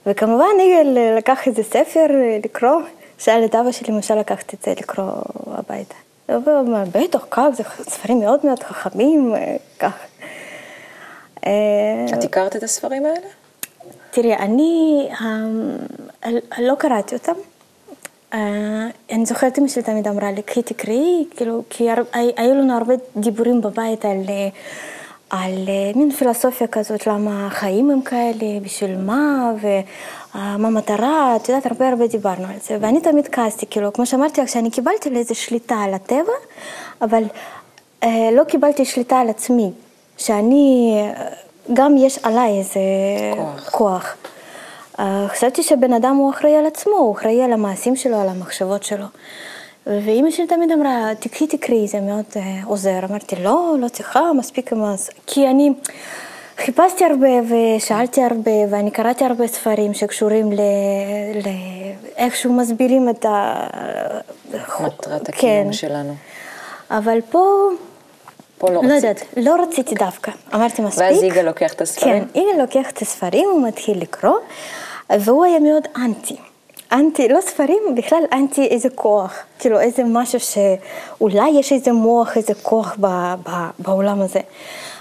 וכמובן 0.07 0.45
יגאל 0.61 0.99
לקח 1.19 1.47
איזה 1.47 1.63
ספר 1.63 2.07
לקרוא, 2.45 2.81
שאל 3.19 3.45
את 3.45 3.55
אבא 3.55 3.73
שלי 3.73 3.95
למשל 3.95 4.15
לקחת 4.15 4.55
את 4.55 4.63
זה 4.63 4.71
לקרוא 4.71 5.13
הביתה. 5.47 5.95
הוא 6.29 6.37
אומר, 6.47 6.85
בטח, 6.95 7.27
כך, 7.31 7.45
זה 7.53 7.63
ספרים 7.83 8.21
מאוד 8.21 8.41
מאוד 8.45 8.63
חכמים, 8.63 9.35
כך. 9.79 9.99
את 11.39 12.25
הכרת 12.25 12.57
את 12.57 12.63
הספרים 12.63 13.05
האלה? 13.05 13.27
תראי, 14.11 14.37
אני 14.37 15.09
לא 16.59 16.75
קראתי 16.79 17.15
אותם. 17.15 17.33
אני 18.33 19.27
זוכרת 19.27 19.59
אמא 19.59 19.69
שלי 19.69 19.83
תמיד 19.83 20.09
אמרה 20.09 20.33
לי, 20.33 20.43
קחי 20.43 20.63
תקראי, 20.63 21.25
כאילו, 21.37 21.63
כי 21.71 21.89
היו 22.13 22.55
לנו 22.55 22.77
הרבה 22.77 22.95
דיבורים 23.17 23.61
בבית 23.61 24.05
על, 24.05 24.23
על 25.31 25.69
מין 25.95 26.11
פילוסופיה 26.11 26.67
כזאת, 26.67 27.07
למה 27.07 27.47
החיים 27.47 27.91
הם 27.91 28.03
כאלה, 28.03 28.61
בשביל 28.63 28.97
מה, 28.97 29.53
ומה 29.61 30.69
המטרה, 30.69 31.37
את 31.37 31.49
יודעת, 31.49 31.67
הרבה 31.67 31.89
הרבה 31.89 32.07
דיברנו 32.07 32.47
על 32.47 32.59
זה. 32.63 32.77
ואני 32.81 33.01
תמיד 33.01 33.29
כעסתי, 33.29 33.67
כאילו, 33.71 33.93
כמו 33.93 34.07
שאמרתי 34.07 34.41
לך, 34.41 34.49
שאני 34.49 34.71
קיבלתי 34.71 35.11
לאיזו 35.11 35.35
שליטה 35.35 35.75
על 35.75 35.95
הטבע, 35.95 36.33
אבל 37.03 37.23
לא 38.33 38.45
קיבלתי 38.49 38.85
שליטה 38.85 39.19
על 39.19 39.29
עצמי, 39.29 39.71
שאני... 40.19 40.95
גם 41.73 41.97
יש 41.97 42.19
עליי 42.23 42.59
איזה 42.59 42.81
כוח. 43.37 43.71
כוח. 43.71 44.17
Uh, 44.99 45.03
חשבתי 45.29 45.63
שבן 45.63 45.93
אדם 45.93 46.17
הוא 46.17 46.31
אחראי 46.31 46.57
על 46.57 46.67
עצמו, 46.67 46.95
הוא 46.97 47.15
אחראי 47.15 47.43
על 47.43 47.53
המעשים 47.53 47.97
שלו, 47.97 48.21
על 48.21 48.29
המחשבות 48.29 48.83
שלו. 48.83 49.07
ואימא 49.87 50.31
שלי 50.31 50.47
תמיד 50.47 50.73
אמרה, 50.73 51.11
תקחי 51.21 51.47
תקראי, 51.47 51.89
זה 51.89 52.01
מאוד 52.01 52.25
uh, 52.35 52.39
עוזר. 52.65 52.99
אמרתי, 53.11 53.37
לא, 53.37 53.75
לא 53.79 53.89
צריכה, 53.89 54.33
מספיק 54.33 54.73
עם 54.73 54.97
זה. 54.97 55.13
כי 55.27 55.49
אני 55.49 55.73
חיפשתי 56.59 57.05
הרבה 57.05 57.29
ושאלתי 57.49 58.23
הרבה, 58.23 58.51
ואני 58.71 58.91
קראתי 58.91 59.25
הרבה 59.25 59.47
ספרים 59.47 59.95
שקשורים 59.95 60.51
לאיכשהו 62.17 62.53
מסבירים 62.53 63.09
את 63.09 63.25
ה... 63.25 63.67
מטרת 64.81 65.29
הקיום 65.29 65.65
כן. 65.65 65.73
שלנו. 65.73 66.15
אבל 66.91 67.19
פה... 67.31 67.69
פה 68.59 68.71
לא, 68.71 68.75
לא 68.75 68.81
רצית. 68.81 68.95
יודעת, 68.95 69.21
לא 69.37 69.57
רציתי 69.63 69.95
דווקא. 69.95 70.33
אמרתי 70.55 70.83
מספיק. 70.83 71.01
ואז 71.01 71.23
יגאל 71.23 71.47
לוקח 71.47 71.73
את 71.73 71.81
הספרים? 71.81 72.25
כן, 72.25 72.41
יגאל 72.41 72.61
לוקח 72.61 72.91
את 72.91 73.03
הספרים, 73.03 73.49
הוא 73.53 73.69
מתחיל 73.69 74.01
לקרוא, 74.01 74.39
והוא 75.11 75.45
היה 75.45 75.59
מאוד 75.61 75.83
אנטי. 75.97 76.37
אנטי, 76.93 77.29
לא 77.29 77.41
ספרים, 77.41 77.83
בכלל 77.97 78.23
אנטי 78.33 78.67
איזה 78.67 78.89
כוח. 78.91 79.35
כאילו 79.59 79.81
איזה 79.81 80.03
משהו 80.05 80.39
שאולי 80.41 81.51
יש 81.51 81.73
איזה 81.73 81.93
מוח, 81.93 82.37
איזה 82.37 82.55
כוח 82.63 82.97
ב, 83.01 83.07
ב, 83.49 83.51
בעולם 83.79 84.21
הזה. 84.21 84.41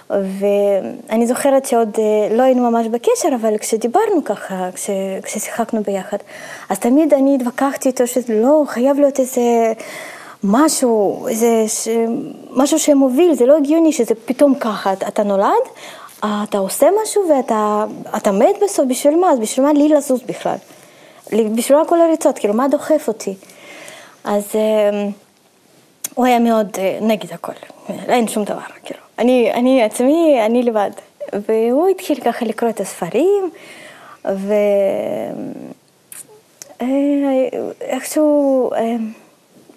ואני 0.09 1.27
זוכרת 1.27 1.65
שעוד 1.65 1.97
אה, 1.99 2.35
לא 2.35 2.43
היינו 2.43 2.71
ממש 2.71 2.87
בקשר, 2.87 3.29
אבל 3.41 3.57
כשדיברנו 3.57 4.23
ככה, 4.25 4.69
כש, 4.71 4.89
כששיחקנו 5.23 5.83
ביחד, 5.83 6.17
אז 6.69 6.79
תמיד 6.79 7.13
אני 7.13 7.35
התווכחתי 7.35 7.89
איתו 7.89 8.07
שזה 8.07 8.41
לא, 8.41 8.63
חייב 8.67 8.99
להיות 8.99 9.19
איזה... 9.19 9.73
משהו, 10.43 11.27
זה 11.31 11.63
ש... 11.67 11.87
משהו 12.51 12.79
שמוביל, 12.79 13.33
זה 13.33 13.45
לא 13.45 13.57
הגיוני 13.57 13.91
שזה 13.91 14.15
פתאום 14.25 14.55
ככה, 14.55 14.93
אתה 14.93 15.23
נולד, 15.23 15.63
אתה 16.19 16.58
עושה 16.58 16.88
משהו 17.03 17.23
ואתה 17.30 18.32
מת 18.32 18.56
בסוף, 18.63 18.86
בשביל 18.88 19.15
מה? 19.15 19.32
אז 19.32 19.39
בשביל 19.39 19.65
מה 19.65 19.73
לי 19.73 19.89
לזוז 19.89 20.21
בכלל? 20.21 20.56
בשביל 21.56 21.77
מה 21.77 21.86
כל 21.86 22.01
הריצות, 22.01 22.39
כאילו, 22.39 22.53
מה 22.53 22.67
דוחף 22.67 23.06
אותי? 23.08 23.36
אז 24.23 24.43
אה, 24.56 25.08
הוא 26.15 26.25
היה 26.25 26.39
מאוד 26.39 26.77
אה, 26.77 26.97
נגד 27.01 27.34
הכל, 27.34 27.51
אין 27.89 28.27
שום 28.27 28.43
דבר, 28.43 28.60
כאילו. 28.84 28.99
אני, 29.19 29.53
אני 29.53 29.84
עצמי, 29.84 30.39
אני 30.45 30.63
לבד. 30.63 30.91
והוא 31.34 31.88
התחיל 31.88 32.21
ככה 32.21 32.45
לקרוא 32.45 32.69
את 32.69 32.80
הספרים, 32.80 33.49
ואיכשהו... 37.82 38.71
אה, 38.73 38.95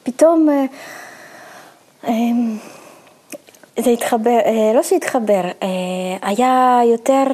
פתאום 0.03 0.49
אה, 0.51 0.65
אה, 2.09 2.13
זה 3.83 3.91
התחבר, 3.91 4.39
אה, 4.45 4.73
לא 4.75 4.83
שהתחבר, 4.83 5.41
היה 6.23 6.81
יותר 6.85 7.25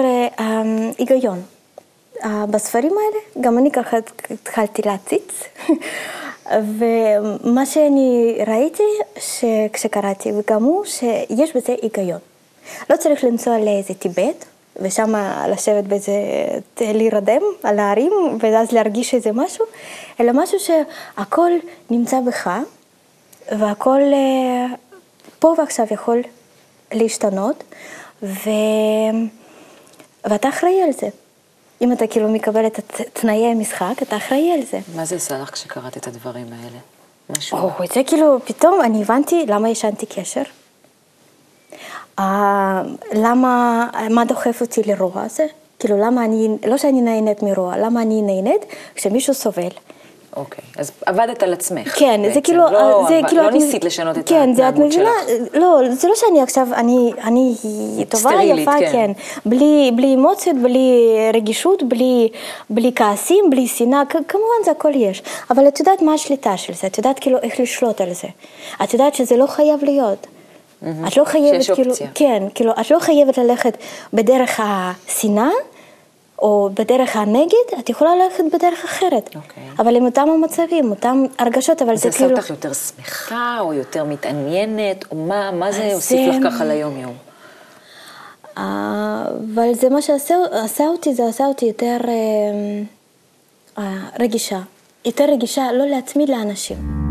היגיון. 0.99 1.43
בספרים 2.51 2.93
האלה, 2.93 3.45
גם 3.47 3.59
אני 3.59 3.71
ככה 3.71 3.97
התחלתי 4.31 4.83
להציץ, 4.85 5.43
ומה 6.79 7.67
שאני 7.67 8.39
ראיתי 8.47 8.83
כשקראתי, 9.73 10.33
וגם 10.33 10.63
הוא, 10.65 10.85
שיש 10.85 11.57
בזה 11.57 11.75
היגיון. 11.83 12.19
לא 12.91 12.97
צריך 12.97 13.25
לנסוע 13.25 13.59
לאיזה 13.59 13.95
טיבט, 13.95 14.45
ושם 14.81 15.13
לשבת 15.49 15.85
באיזה, 15.85 16.13
להירדם 16.81 17.43
על 17.63 17.79
ההרים, 17.79 18.13
ואז 18.41 18.73
להרגיש 18.73 19.15
איזה 19.15 19.33
משהו, 19.33 19.65
אלא 20.21 20.33
משהו 20.35 20.59
שהכל 20.61 21.51
נמצא 21.91 22.21
בך, 22.21 22.51
והכל 23.53 24.01
אה, 24.13 24.67
פה 25.39 25.55
ועכשיו 25.59 25.87
יכול 25.91 26.23
להשתנות, 26.93 27.65
ו... 28.23 28.51
ואתה 30.25 30.49
אחראי 30.49 30.83
על 30.83 30.93
זה. 30.93 31.09
אם 31.81 31.93
אתה 31.93 32.07
כאילו 32.07 32.29
מקבל 32.29 32.67
את 32.67 33.01
תנאי 33.13 33.47
המשחק, 33.47 34.03
אתה 34.03 34.17
אחראי 34.17 34.53
על 34.53 34.61
זה. 34.71 34.81
מה 34.95 35.05
זה 35.05 35.17
עשה 35.17 35.39
לך 35.39 35.51
כשקראת 35.51 35.97
את 35.97 36.07
הדברים 36.07 36.47
האלה? 36.53 36.79
משהו? 37.31 37.59
או, 37.59 37.71
זה 37.95 38.03
כאילו, 38.07 38.39
פתאום 38.45 38.81
אני 38.85 39.03
הבנתי 39.03 39.47
למה 39.47 39.69
ישנתי 39.69 40.07
קשר. 40.07 40.43
Uh, 42.21 42.23
למה, 43.13 43.87
מה 44.11 44.25
דוחף 44.25 44.61
אותי 44.61 44.83
לרוע 44.83 45.23
הזה? 45.23 45.47
כאילו, 45.79 45.97
למה 45.99 46.25
אני, 46.25 46.49
לא 46.67 46.77
שאני 46.77 47.03
נהנית 47.03 47.43
מרוע, 47.43 47.77
למה 47.77 48.03
אני 48.03 48.23
נהנית 48.23 48.65
כשמישהו 48.95 49.35
סובל. 49.35 49.69
אוקיי, 50.37 50.65
אז 50.77 50.93
עבדת 51.07 51.43
על 51.43 51.53
עצמך. 51.53 51.99
כן, 51.99 52.21
בעצם. 52.23 52.35
זה 52.35 52.41
כאילו... 52.41 52.65
לא, 52.73 53.05
זה 53.09 53.19
אבל, 53.19 53.29
כאילו 53.29 53.43
לא 53.43 53.51
ניסית 53.51 53.85
לשנות 53.85 54.19
את 54.19 54.29
כן, 54.29 54.49
ההתנהגות 54.49 54.93
שלך. 54.93 55.09
לא, 55.55 55.81
זה 55.91 56.09
לא 56.09 56.15
שאני 56.17 56.43
עכשיו, 56.43 56.69
אני, 56.75 57.13
אני 57.25 57.55
טובה, 58.09 58.31
סטרילית, 58.31 58.63
יפה, 58.63 58.79
כן. 58.79 58.93
כן. 58.93 59.11
בלי, 59.47 59.91
בלי 59.97 60.15
אמוציות, 60.15 60.57
בלי 60.57 61.17
רגישות, 61.35 61.83
בלי, 61.83 62.29
בלי 62.71 62.93
כעסים, 62.95 63.45
בלי 63.51 63.67
שנאה, 63.67 64.03
כמובן 64.29 64.65
זה 64.65 64.71
הכל 64.71 64.93
יש. 64.95 65.23
אבל 65.51 65.69
את 65.69 65.81
יודעת 65.81 66.03
מה 66.03 66.15
השליטה 66.15 66.57
של 66.57 66.75
זה, 66.75 66.87
את 66.87 66.99
יודעת 66.99 67.19
כאילו 67.19 67.39
איך 67.43 67.61
לשלוט 67.61 68.01
על 68.01 68.13
זה. 68.13 68.29
את 68.85 68.93
יודעת 68.93 69.15
שזה 69.15 69.37
לא 69.37 69.47
חייב 69.47 69.85
להיות. 69.85 70.27
Mm-hmm. 70.27 70.87
את 71.09 71.17
לא 71.17 71.25
חייבת, 71.25 71.67
כאילו, 71.75 71.91
אופציה. 71.91 72.07
כן, 72.15 72.43
כאילו, 72.55 72.73
את 72.81 72.91
לא 72.91 72.99
חייבת 72.99 73.39
ללכת 73.39 73.77
בדרך 74.13 74.61
השנאה, 74.65 75.51
או 76.39 76.71
בדרך 76.75 77.17
הנגד, 77.17 77.79
את 77.79 77.89
יכולה 77.91 78.11
ללכת 78.17 78.45
בדרך 78.53 78.85
אחרת. 78.85 79.31
אוקיי. 79.37 79.63
אבל 79.79 79.97
עם 79.97 80.05
אותם 80.05 80.29
המצבים, 80.29 80.91
אותם 80.91 81.25
הרגשות, 81.39 81.83
אבל 81.83 81.97
זה 81.97 82.11
זה 82.11 82.19
כאילו... 82.19 82.31
אותך 82.37 82.51
יותר 82.51 82.73
שמחה, 82.73 83.57
או 83.61 83.73
יותר 83.73 84.05
מתעניינת, 84.05 85.05
או 85.13 85.17
מה, 85.17 85.51
מה 85.51 85.73
זה 85.73 85.95
הוסיף 85.95 86.33
זה- 86.33 86.39
לך 86.39 86.53
ככה 86.53 86.65
ליום-יום? 86.65 87.15
אה, 88.59 89.25
אבל 89.55 89.75
זה 89.75 89.89
מה 89.89 90.03
שעשה 90.03 90.35
עשה 90.51 90.85
אותי, 90.85 91.15
זה 91.15 91.27
עשה 91.29 91.47
אותי 91.47 91.67
יותר 91.67 91.97
אה, 92.09 92.13
אה, 93.79 93.93
רגישה. 94.21 94.59
יותר 95.05 95.25
רגישה, 95.33 95.73
לא 95.73 95.87
לעצמי, 95.87 96.27
לאנשים. 96.27 97.06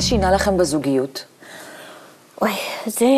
זה 0.00 0.06
שינה 0.06 0.32
לכם 0.32 0.56
בזוגיות? 0.56 1.24
אוי, 2.42 2.50
זה... 2.86 3.04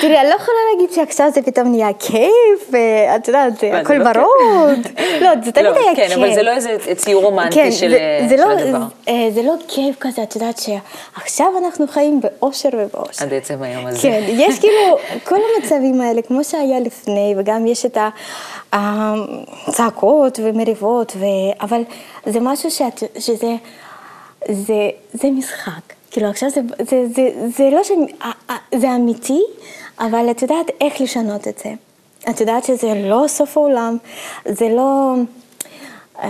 תראי, 0.00 0.18
אני 0.20 0.28
לא 0.28 0.34
יכולה 0.34 0.56
להגיד 0.74 0.92
שעכשיו 0.94 1.30
זה 1.34 1.42
פתאום 1.42 1.68
נהיה 1.68 1.88
כיף, 1.98 2.70
ואת 2.70 3.28
יודעת, 3.28 3.52
זה 3.52 3.58
זה 3.72 3.78
הכל 3.78 3.94
לא. 3.94 4.04
ורוד. 4.20 4.78
לא, 5.20 5.30
זה 5.44 5.52
תמיד 5.52 5.66
לא, 5.66 5.74
היה 5.76 5.96
כן, 5.96 6.08
כיף. 6.08 6.18
אבל 6.18 6.34
זה 6.34 6.42
לא 6.42 6.50
איזה 6.50 6.70
ציור 6.96 7.22
רומנטי 7.24 7.54
כן, 7.54 7.72
של, 7.72 7.90
זה- 7.90 7.98
זה 8.28 8.36
של 8.36 8.42
לא- 8.42 8.50
הדבר. 8.52 8.78
אה, 9.08 9.28
זה 9.34 9.42
לא 9.42 9.54
כיף 9.68 9.96
כזה, 10.00 10.22
את 10.22 10.34
יודעת 10.34 10.58
שעכשיו 10.58 11.46
אנחנו 11.64 11.88
חיים 11.88 12.20
באושר 12.20 12.68
ובאושר. 12.72 13.24
עד 13.24 13.34
עצם 13.34 13.62
היום 13.62 13.86
הזה. 13.86 13.98
כן, 14.02 14.22
יש 14.28 14.58
כאילו 14.60 14.96
כל 15.24 15.36
המצבים 15.56 16.00
האלה, 16.00 16.22
כמו 16.22 16.44
שהיה 16.44 16.80
לפני, 16.80 17.34
וגם 17.38 17.66
יש 17.66 17.86
את 17.86 17.98
הצעקות 18.72 20.40
ומריבות. 20.42 21.16
אבל 21.60 21.82
זה 22.26 22.40
משהו 22.40 22.70
שזה 23.18 23.54
זה, 24.48 24.90
זה 25.12 25.30
משחק. 25.30 25.92
כאילו 26.10 26.28
עכשיו 26.28 26.50
זה, 26.50 26.60
זה, 26.78 27.06
זה, 27.14 27.48
זה 27.56 27.70
לא 27.72 27.82
ש... 27.82 27.90
זה 28.74 28.94
אמיתי, 28.96 29.40
אבל 29.98 30.30
את 30.30 30.42
יודעת 30.42 30.66
איך 30.80 31.00
לשנות 31.00 31.48
את 31.48 31.58
זה. 31.58 31.72
את 32.30 32.40
יודעת 32.40 32.64
שזה 32.64 32.94
לא 32.94 33.24
סוף 33.28 33.56
העולם, 33.56 33.96
זה 34.48 34.68
לא... 34.68 35.14
אה, 36.22 36.28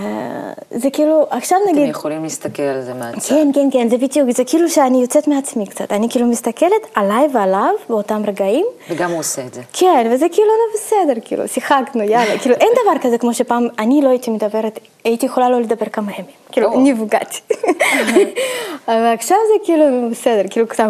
זה 0.71 0.91
כאילו, 0.91 1.27
עכשיו 1.31 1.59
נגיד... 1.69 1.83
אתם 1.83 1.91
יכולים 1.91 2.23
להסתכל 2.23 2.63
על 2.63 2.83
זה 2.83 2.95
מהצד. 2.95 3.29
כן, 3.29 3.51
כן, 3.55 3.69
כן, 3.73 3.89
זה 3.89 3.97
בדיוק, 3.99 4.31
זה 4.31 4.45
כאילו 4.45 4.69
שאני 4.69 5.01
יוצאת 5.03 5.29
מעצמי 5.29 5.67
קצת. 5.67 5.93
אני 5.93 6.09
כאילו 6.11 6.27
מסתכלת 6.27 6.71
עליי 6.95 7.29
ועליו 7.33 7.75
באותם 7.89 8.23
רגעים. 8.27 8.67
וגם 8.91 9.11
הוא 9.11 9.19
עושה 9.19 9.43
את 9.47 9.55
זה. 9.55 9.61
כן, 9.73 10.11
וזה 10.13 10.27
כאילו 10.33 10.49
לא 10.49 10.75
בסדר, 10.75 11.21
כאילו, 11.25 11.49
שיחקנו, 11.49 12.03
יאללה. 12.03 12.39
כאילו, 12.39 12.55
אין 12.57 12.69
דבר 12.83 12.99
כזה 13.03 13.19
כמו 13.19 13.35
שפעם 13.35 13.67
אני 13.79 14.03
לא 14.03 14.09
הייתי 14.09 14.31
מדברת, 14.31 14.79
הייתי 15.05 15.27
יכולה 15.27 15.49
לא 15.49 15.61
לדבר 15.61 15.87
כמה 15.87 16.13
ימים. 16.13 16.25
כאילו. 16.53 16.81
נפגעתי. 16.81 17.41
אבל 18.89 19.13
עכשיו 19.15 19.37
זה 19.49 19.65
כאילו 19.65 19.85
בסדר, 20.11 20.43
כאילו 20.51 20.67
קצת 20.69 20.85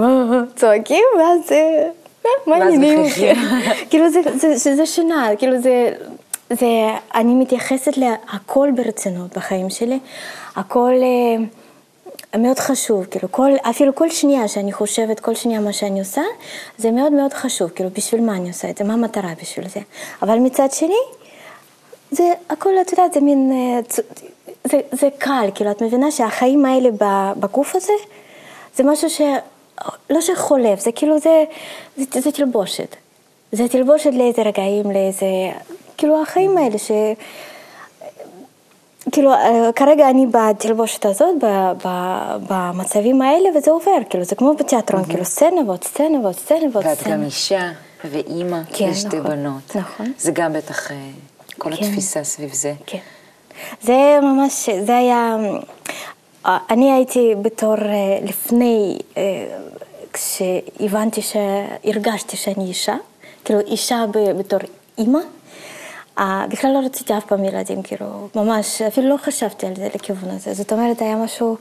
צועקים, 0.57 1.05
ואז 1.19 1.53
אה, 1.53 1.89
מה 2.47 2.57
העניינים? 2.57 3.05
כאילו, 3.91 4.11
זה- 4.11 4.21
זה- 4.37 4.57
זה 4.57 4.77
זה 4.77 4.87
שינה, 4.87 5.29
כאילו 5.39 5.61
זה... 5.61 5.91
זה, 6.53 6.67
אני 7.15 7.35
מתייחסת 7.35 7.97
להכל 7.97 8.69
ברצינות 8.77 9.37
בחיים 9.37 9.71
שלי, 9.71 9.99
הכל 10.57 10.93
אה, 11.03 12.39
מאוד 12.41 12.59
חשוב, 12.59 13.05
כאילו 13.05 13.33
כל, 13.33 13.51
אפילו 13.71 13.95
כל 13.95 14.11
שנייה 14.11 14.49
שאני 14.49 14.73
חושבת, 14.73 15.21
כל 15.21 15.35
שנייה 15.35 15.61
מה 15.61 15.73
שאני 15.73 15.99
עושה, 15.99 16.23
זה 16.79 16.91
מאוד 16.91 17.13
מאוד 17.13 17.33
חשוב, 17.33 17.71
כאילו 17.71 17.91
בשביל 17.91 18.21
מה 18.21 18.37
אני 18.37 18.49
עושה 18.49 18.71
את 18.71 18.79
זה, 18.79 18.85
מה 18.85 18.95
המטרה 18.95 19.33
בשביל 19.43 19.69
זה. 19.69 19.81
אבל 20.23 20.39
מצד 20.39 20.69
שני, 20.73 21.01
זה 22.11 22.33
הכל, 22.51 22.71
את 22.81 22.91
יודעת, 22.93 23.13
זה 23.13 23.21
מין, 23.21 23.53
אה, 23.53 23.81
זה, 24.65 24.81
זה 24.93 25.09
קל, 25.19 25.51
כאילו, 25.55 25.71
את 25.71 25.83
מבינה 25.83 26.11
שהחיים 26.11 26.65
האלה 26.65 26.89
בגוף 27.37 27.77
הזה, 27.77 27.93
זה 28.77 28.85
משהו 28.85 29.11
ש... 29.11 29.21
לא 30.11 30.21
שחולף, 30.21 30.81
זה 30.81 30.93
כאילו, 30.93 31.19
זה, 31.19 31.45
זה, 31.97 32.21
זה 32.21 32.33
תלבושת. 32.33 32.97
זה 33.53 33.69
תלבושת 33.69 34.11
לאיזה 34.13 34.43
רגעים, 34.43 34.91
לאיזה... 34.91 35.27
כאילו, 36.01 36.23
החיים 36.23 36.59
האלה 36.59 36.79
ש... 36.79 36.91
כאילו, 39.13 39.33
אה, 39.33 39.71
כרגע 39.77 40.11
אני 40.11 40.27
בתלבושת 40.27 41.07
הזאת, 41.07 41.35
במצבים 42.49 43.23
האלה, 43.23 43.49
וזה 43.57 43.71
עובר, 43.71 43.93
כאילו, 44.11 44.25
זה 44.25 44.35
כמו 44.35 44.55
בתיאטרון, 44.55 45.05
כאילו, 45.05 45.25
סצנה 45.25 45.61
ועוד 45.67 45.85
סצנה 45.85 46.21
ועוד 46.21 46.35
סצנה 46.35 46.67
ועוד 46.73 46.87
ואת 46.87 46.99
סצנה. 46.99 47.17
גם 47.17 47.25
אישה 47.25 47.73
ואימא 48.05 48.59
כן, 48.73 48.89
לשתי 48.89 49.07
נכון, 49.07 49.31
בנות. 49.31 49.77
נכון. 49.77 50.13
זה 50.19 50.33
גם 50.33 50.53
בטח 50.53 50.91
אה, 50.91 50.97
כל 51.59 51.77
כן. 51.77 51.85
התפיסה 51.85 52.25
סביב 52.25 52.53
זה. 52.53 52.75
כן. 52.87 52.99
זה 53.83 54.19
ממש, 54.23 54.69
זה 54.87 54.97
היה, 54.97 55.37
אה, 56.47 56.59
אני 56.71 56.93
הייתי 56.93 57.35
בתור 57.43 57.75
לפני, 58.23 58.99
כשהבנתי 60.13 61.21
שהרגשתי 61.23 62.37
שאני 62.37 62.65
אישה, 62.65 62.97
כאילו 63.45 63.61
אישה 63.61 64.05
בתור 64.39 64.59
אימא, 64.99 65.21
בכלל 66.19 66.71
לא 66.73 66.79
רציתי 66.85 67.17
אף 67.19 67.25
פעם 67.25 67.45
ילדים, 67.45 67.83
כאילו, 67.83 68.29
ממש, 68.35 68.83
אפילו 68.83 69.09
לא 69.09 69.17
חשבתי 69.17 69.67
על 69.67 69.77
זה 69.77 69.89
לכיוון 69.95 70.31
הזה. 70.31 70.55
זאת 70.55 70.73
אומרת, 70.73 71.03
היה 71.03 71.17
משהו, 71.17 71.57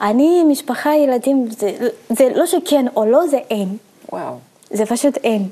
אני, 0.00 0.44
משפחה, 0.44 0.94
ילדים, 0.94 1.46
זה, 1.50 1.70
זה 2.10 2.28
לא 2.34 2.46
שכן 2.46 2.86
או 2.96 3.04
לא, 3.04 3.26
זה 3.26 3.38
אין. 3.50 3.76
וואו. 4.12 4.34
זה 4.70 4.86
פשוט 4.86 5.16
אין. 5.16 5.48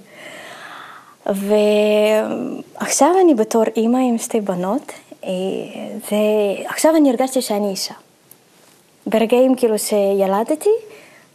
ועכשיו 1.27 3.15
אני 3.25 3.35
בתור 3.35 3.65
אימא 3.77 3.99
עם 3.99 4.19
שתי 4.19 4.41
בנות, 4.41 4.93
אה, 5.25 5.31
זה... 6.11 6.17
עכשיו 6.67 6.97
אני 6.97 7.11
הרגשתי 7.11 7.43
שאני 7.43 7.71
אישה. 7.71 7.95
ברגעים 9.07 9.55
כאילו 9.55 9.79
שילדתי, 9.79 10.71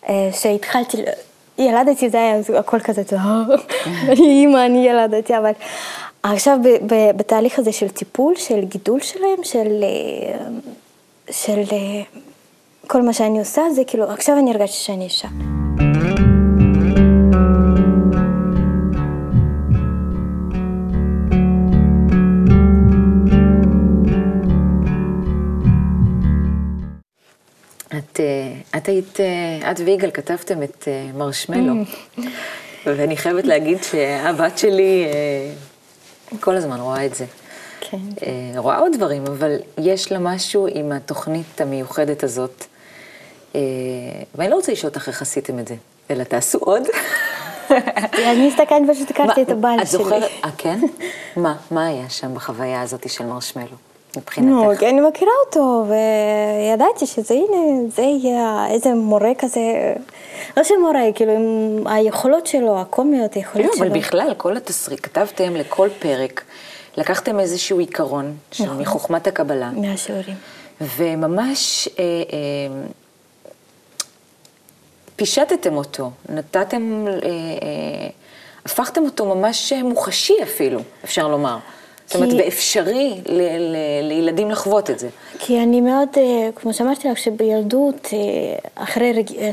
אה, 0.10 0.30
שהתחלתי, 0.32 0.97
ילדתי 1.58 2.10
זה 2.10 2.17
היה 2.17 2.39
הכל 2.60 2.80
כזה, 2.80 3.01
"אה, 3.13 3.43
אני 4.12 4.41
אימא, 4.41 4.65
אני 4.65 4.88
ילדתי, 4.88 5.38
אבל 5.38 5.51
עכשיו 6.23 6.58
בתהליך 7.15 7.60
הזה 7.60 7.71
של 7.71 7.89
טיפול, 7.89 8.36
של 8.36 8.65
גידול 8.65 9.01
שלהם, 9.01 9.43
של, 9.43 9.84
אה, 9.84 10.47
של 11.32 11.60
אה, 11.71 12.01
כל 12.88 13.01
מה 13.01 13.13
שאני 13.13 13.39
עושה, 13.39 13.62
זה 13.75 13.82
כאילו, 13.88 14.03
עכשיו 14.03 14.38
אני 14.39 14.51
הרגשתי 14.51 14.77
שאני 14.77 15.03
אישה. 15.03 15.27
את, 27.97 28.19
אה, 28.19 28.77
את 28.77 28.88
היית, 28.88 29.19
את 29.71 29.80
ויגאל 29.86 30.12
כתבתם 30.12 30.63
את 30.63 30.88
מרשמלו, 31.13 31.73
ואני 32.86 33.17
חייבת 33.17 33.45
להגיד 33.45 33.84
שהבת 33.84 34.58
שלי 34.58 35.06
כל 36.39 36.55
הזמן 36.55 36.79
רואה 36.79 37.05
את 37.05 37.15
זה. 37.15 37.25
כן. 37.79 37.97
אה, 38.21 38.59
רואה 38.59 38.77
עוד 38.77 38.91
דברים, 38.95 39.23
אבל 39.27 39.55
יש 39.77 40.11
לה 40.11 40.19
משהו 40.19 40.67
עם 40.73 40.91
התוכנית 40.91 41.61
המיוחדת 41.61 42.23
הזאת, 42.23 42.65
אה, 43.55 43.61
ואני 44.35 44.49
לא 44.49 44.55
רוצה 44.55 44.71
לשאול 44.71 44.89
אותך 44.89 45.07
איך 45.07 45.21
עשיתם 45.21 45.59
את 45.59 45.67
זה, 45.67 45.75
אלא 46.11 46.23
תעשו 46.23 46.57
עוד. 46.57 46.83
אני 48.31 48.47
הסתכלת, 48.47 48.81
פשוט 48.93 49.09
הכרתי 49.11 49.41
את 49.41 49.49
הבעל 49.49 49.81
את 49.81 49.87
שלי. 49.87 50.03
זוכרת, 50.03 50.29
אה, 50.45 50.49
כן? 50.57 50.79
מה, 51.35 51.55
מה 51.71 51.87
היה 51.87 52.09
שם 52.09 52.35
בחוויה 52.35 52.81
הזאת 52.81 53.09
של 53.09 53.25
מרשמלו, 53.25 53.75
מבחינתך? 54.17 54.79
כי 54.79 54.89
אני 54.89 55.01
מכירה 55.01 55.31
אותו, 55.45 55.85
וידעתי 55.87 57.05
שזה 57.05 57.33
הנה, 57.33 57.89
זה 57.95 58.01
יהיה 58.01 58.67
איזה 58.69 58.93
מורה 58.93 59.31
כזה, 59.39 59.93
לא 60.57 60.63
שמורה, 60.63 61.01
כאילו 61.15 61.31
עם 61.31 61.87
היכולות 61.87 62.47
שלו, 62.47 62.81
הקומיות, 62.81 63.35
לא, 63.35 63.41
היכולות 63.41 63.73
שלו. 63.75 63.87
אבל 63.87 63.99
בכלל, 63.99 64.33
כל 64.37 64.57
התסריט, 64.57 64.99
כתבתם 65.03 65.55
לכל 65.55 65.89
פרק, 65.99 66.43
לקחתם 66.97 67.39
איזשהו 67.39 67.79
עיקרון 67.79 68.37
של 68.51 68.63
נכון. 68.63 68.81
מחוכמת 68.81 69.27
הקבלה, 69.27 69.71
מהשיעורים. 69.71 70.35
וממש 70.81 71.89
אה, 71.99 72.03
אה, 72.03 72.87
פישטתם 75.15 75.77
אותו, 75.77 76.11
נתתם, 76.29 77.05
אה, 77.07 77.13
אה, 77.13 78.09
הפכתם 78.65 79.03
אותו 79.03 79.35
ממש 79.35 79.73
מוחשי 79.73 80.35
אפילו, 80.43 80.79
אפשר 81.03 81.27
לומר. 81.27 81.57
זאת 82.07 82.15
אומרת, 82.15 82.33
ואפשרי 82.37 83.21
לילדים 84.03 84.51
לחוות 84.51 84.89
את 84.89 84.99
זה. 84.99 85.09
כי 85.39 85.59
אני 85.59 85.81
מאוד, 85.81 86.09
אה, 86.17 86.49
כמו 86.55 86.73
שאמרתי 86.73 87.07
לך, 87.09 87.17
שבילדות, 87.17 88.09
אה, 88.13 88.83
אחרי. 88.83 89.23
אה, 89.37 89.51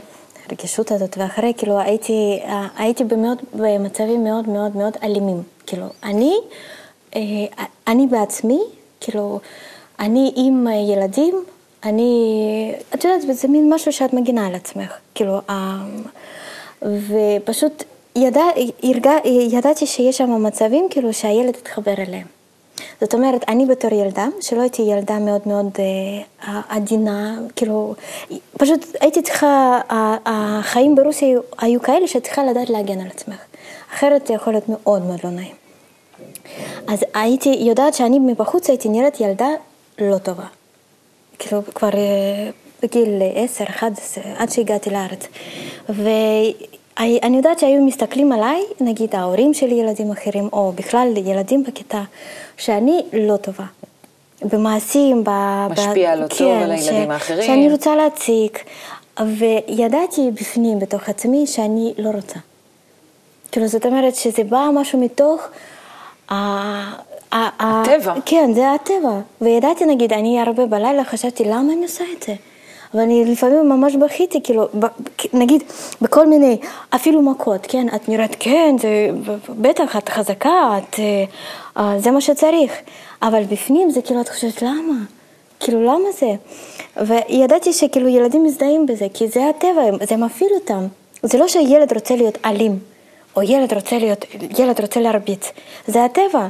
הרגישות 0.50 0.90
הזאת, 0.90 1.18
ואחרי, 1.18 1.52
כאילו, 1.56 1.78
הייתי, 1.78 2.40
הייתי 2.78 3.04
במאוד, 3.04 3.42
במצבים 3.54 4.24
מאוד 4.24 4.48
מאוד 4.48 4.76
מאוד 4.76 4.92
אלימים. 5.02 5.42
כאילו, 5.66 5.86
אני, 6.04 6.34
אני 7.86 8.06
בעצמי, 8.06 8.60
כאילו, 9.00 9.40
אני 10.00 10.32
עם 10.36 10.66
ילדים, 10.92 11.44
אני, 11.84 12.72
את 12.94 13.04
יודעת, 13.04 13.36
זה 13.36 13.48
מין 13.48 13.74
משהו 13.74 13.92
שאת 13.92 14.12
מגינה 14.12 14.46
על 14.46 14.54
עצמך. 14.54 14.92
כאילו, 15.14 15.40
ופשוט 16.82 17.84
ידע, 18.16 18.42
הרגע, 18.82 19.12
ידעתי 19.50 19.86
שיש 19.86 20.18
שם 20.18 20.42
מצבים, 20.42 20.86
כאילו, 20.90 21.12
שהילד 21.12 21.56
התחבר 21.56 21.94
אליהם. 21.98 22.26
זאת 23.00 23.14
אומרת, 23.14 23.44
אני 23.48 23.66
בתור 23.66 23.92
ילדה, 23.92 24.26
שלא 24.40 24.60
הייתי 24.60 24.82
ילדה 24.82 25.18
מאוד 25.18 25.40
מאוד 25.46 25.66
אה, 25.78 26.60
עדינה, 26.68 27.38
כאילו, 27.56 27.94
פשוט 28.58 28.86
הייתי 29.00 29.22
צריכה, 29.22 29.80
החיים 30.26 30.94
ברוסיה 30.94 31.28
היו, 31.28 31.40
היו 31.58 31.82
כאלה 31.82 32.08
שאת 32.08 32.24
צריכה 32.24 32.44
לדעת 32.44 32.70
להגן 32.70 33.00
על 33.00 33.06
עצמך, 33.06 33.40
אחרת 33.94 34.26
זה 34.26 34.34
יכול 34.34 34.52
להיות 34.52 34.68
מאוד 34.68 35.02
מאוד 35.02 35.20
לא 35.24 35.30
נעים. 35.30 35.54
אז 36.88 37.04
הייתי 37.14 37.48
יודעת 37.48 37.94
שאני 37.94 38.18
מבחוץ 38.18 38.68
הייתי 38.68 38.88
נראית 38.88 39.20
ילדה 39.20 39.48
לא 39.98 40.18
טובה. 40.18 40.46
כאילו, 41.38 41.62
כבר 41.74 41.90
אה, 41.94 42.50
בגיל 42.82 43.22
10, 43.34 43.64
11, 43.64 44.24
עד 44.36 44.50
שהגעתי 44.50 44.90
לארץ. 44.90 45.26
ואני 46.98 47.36
יודעת 47.36 47.58
שהיו 47.58 47.82
מסתכלים 47.82 48.32
עליי, 48.32 48.62
נגיד 48.80 49.14
ההורים 49.14 49.54
שלי 49.54 49.74
ילדים 49.74 50.10
אחרים, 50.10 50.48
או 50.52 50.72
בכלל 50.74 51.08
ילדים 51.16 51.64
בכיתה, 51.64 52.02
שאני 52.56 53.02
לא 53.12 53.36
טובה. 53.36 53.64
במעשים, 54.42 55.24
ב... 55.24 55.30
משפיעה 55.70 56.16
ב... 56.16 56.20
לא 56.20 56.26
טוב 56.26 56.62
על 56.62 56.70
הילדים 56.70 57.10
האחרים. 57.10 57.42
שאני 57.42 57.72
רוצה 57.72 57.96
להציג, 57.96 58.50
וידעתי 59.20 60.30
בפנים, 60.34 60.78
בתוך 60.78 61.08
עצמי, 61.08 61.46
שאני 61.46 61.94
לא 61.98 62.10
רוצה. 62.10 62.38
כאילו, 63.52 63.66
זאת 63.68 63.86
אומרת 63.86 64.14
שזה 64.14 64.44
בא 64.44 64.68
משהו 64.74 65.00
מתוך... 65.00 65.48
הטבע. 67.32 68.14
כן, 68.26 68.50
זה 68.54 68.72
הטבע. 68.72 69.20
וידעתי, 69.40 69.84
נגיד, 69.84 70.12
אני 70.12 70.40
הרבה 70.40 70.66
בלילה 70.66 71.04
חשבתי, 71.04 71.44
למה 71.44 71.72
אני 71.72 71.82
עושה 71.82 72.04
את 72.18 72.22
זה? 72.22 72.34
ואני 72.94 73.24
לפעמים 73.24 73.68
ממש 73.68 73.96
בכיתי, 73.96 74.42
כאילו, 74.42 74.68
נגיד, 75.32 75.62
בכל 76.02 76.26
מיני, 76.26 76.58
אפילו 76.94 77.22
מכות, 77.22 77.66
כן? 77.68 77.86
את 77.96 78.08
נראית, 78.08 78.36
כן, 78.40 78.76
זה, 78.80 79.10
בטח, 79.48 79.96
את 79.96 80.08
חזקה, 80.08 80.78
את, 80.78 80.98
אה, 80.98 81.24
אה, 81.76 82.00
זה 82.00 82.10
מה 82.10 82.20
שצריך. 82.20 82.72
אבל 83.22 83.42
בפנים 83.42 83.90
זה 83.90 84.02
כאילו, 84.02 84.20
את 84.20 84.28
חושבת, 84.28 84.62
למה? 84.62 84.94
כאילו, 85.60 85.82
למה 85.82 86.08
זה? 86.18 86.34
וידעתי 87.06 87.72
שכאילו 87.72 88.08
ילדים 88.08 88.44
מזדהים 88.44 88.86
בזה, 88.86 89.06
כי 89.14 89.28
זה 89.28 89.48
הטבע, 89.48 90.06
זה 90.06 90.16
מפעיל 90.16 90.50
אותם. 90.54 90.86
זה 91.22 91.38
לא 91.38 91.48
שילד 91.48 91.92
רוצה 91.94 92.16
להיות 92.16 92.38
אלים, 92.44 92.78
או 93.36 93.42
ילד 93.42 93.72
רוצה 93.72 93.98
להיות, 93.98 94.24
ילד 94.58 94.80
רוצה 94.80 95.00
להרביץ, 95.00 95.52
זה 95.86 96.04
הטבע. 96.04 96.48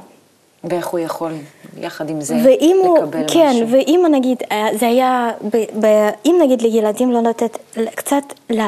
ואיך 0.71 0.87
הוא 0.87 1.01
יכול, 1.01 1.33
יחד 1.77 2.11
עם 2.11 2.21
זה, 2.21 2.35
ואם 2.45 2.81
הוא, 2.85 2.99
לקבל 2.99 3.25
כן, 3.33 3.51
משהו. 3.51 3.69
ואם 3.69 4.05
נגיד, 4.11 4.43
אה, 4.53 4.69
זה 4.79 4.87
היה, 4.87 5.31
ב, 5.51 5.57
ב, 5.81 6.11
אם 6.27 6.37
נגיד 6.43 6.63
לילדים 6.63 7.13
לא 7.13 7.23
לתת 7.23 7.59
קצת, 7.95 8.23
לא, 8.51 8.65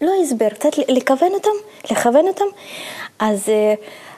לא 0.00 0.12
הסבר, 0.22 0.48
קצת 0.48 0.70
לכוון 0.88 1.32
אותם, 1.34 1.50
לכוון 1.90 2.28
אותם, 2.28 2.44
אז 3.18 3.48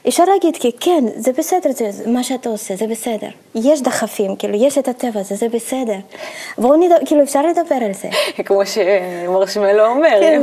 אפשר 0.09 0.25
להגיד 0.25 0.57
כי 0.57 0.71
כן, 0.81 1.05
זה 1.17 1.33
בסדר, 1.33 1.71
זה, 1.73 2.11
מה 2.11 2.23
שאתה 2.23 2.49
עושה, 2.49 2.77
זה 2.77 2.87
בסדר. 2.87 3.29
יש 3.55 3.83
דחפים, 3.83 4.37
כאילו, 4.37 4.55
יש 4.55 4.79
את 4.79 4.89
הטבע 4.89 5.21
הזה, 5.21 5.35
זה 5.35 5.49
בסדר. 5.49 5.97
בואו 6.59 6.77
נדבר, 6.77 6.97
כאילו, 7.07 7.23
אפשר 7.23 7.43
לדבר 7.47 7.75
על 7.75 7.93
זה. 7.93 8.09
כמו 8.47 8.61
שמרשמלו 8.67 9.87
אומר, 9.87 10.21
כן. 10.21 10.43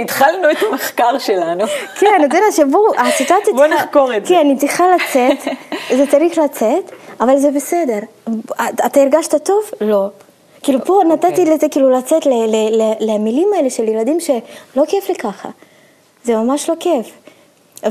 התחלנו 0.00 0.50
את 0.50 0.56
המחקר 0.70 1.18
שלנו. 1.18 1.64
כן, 2.00 2.24
אתה 2.24 2.36
יודע 2.36 2.52
שבואו, 2.56 2.94
הסיטואציה 2.98 3.52
בוא 3.54 3.66
נחקור 3.66 4.16
את 4.16 4.26
זה. 4.26 4.34
כן, 4.34 4.46
היא 4.46 4.56
צריכה 4.56 4.84
לצאת, 4.94 5.54
זה 5.98 6.06
צריך 6.10 6.38
לצאת, 6.38 6.92
אבל 7.20 7.36
זה 7.36 7.50
בסדר. 7.50 7.98
אתה 8.86 9.00
הרגשת 9.00 9.34
טוב? 9.44 9.62
לא. 9.80 10.06
כאילו 10.62 10.84
פה 10.84 11.00
נתתי 11.08 11.26
אוקיי. 11.26 11.44
לזה 11.44 11.68
כאילו 11.68 11.90
לצאת 11.90 12.26
למילים 13.00 13.48
האלה 13.56 13.70
של 13.70 13.88
ילדים 13.88 14.20
שלא 14.20 14.84
כיף 14.88 15.08
לי 15.08 15.14
ככה. 15.14 15.48
זה 16.24 16.36
ממש 16.36 16.70
לא 16.70 16.74
כיף. 16.80 17.23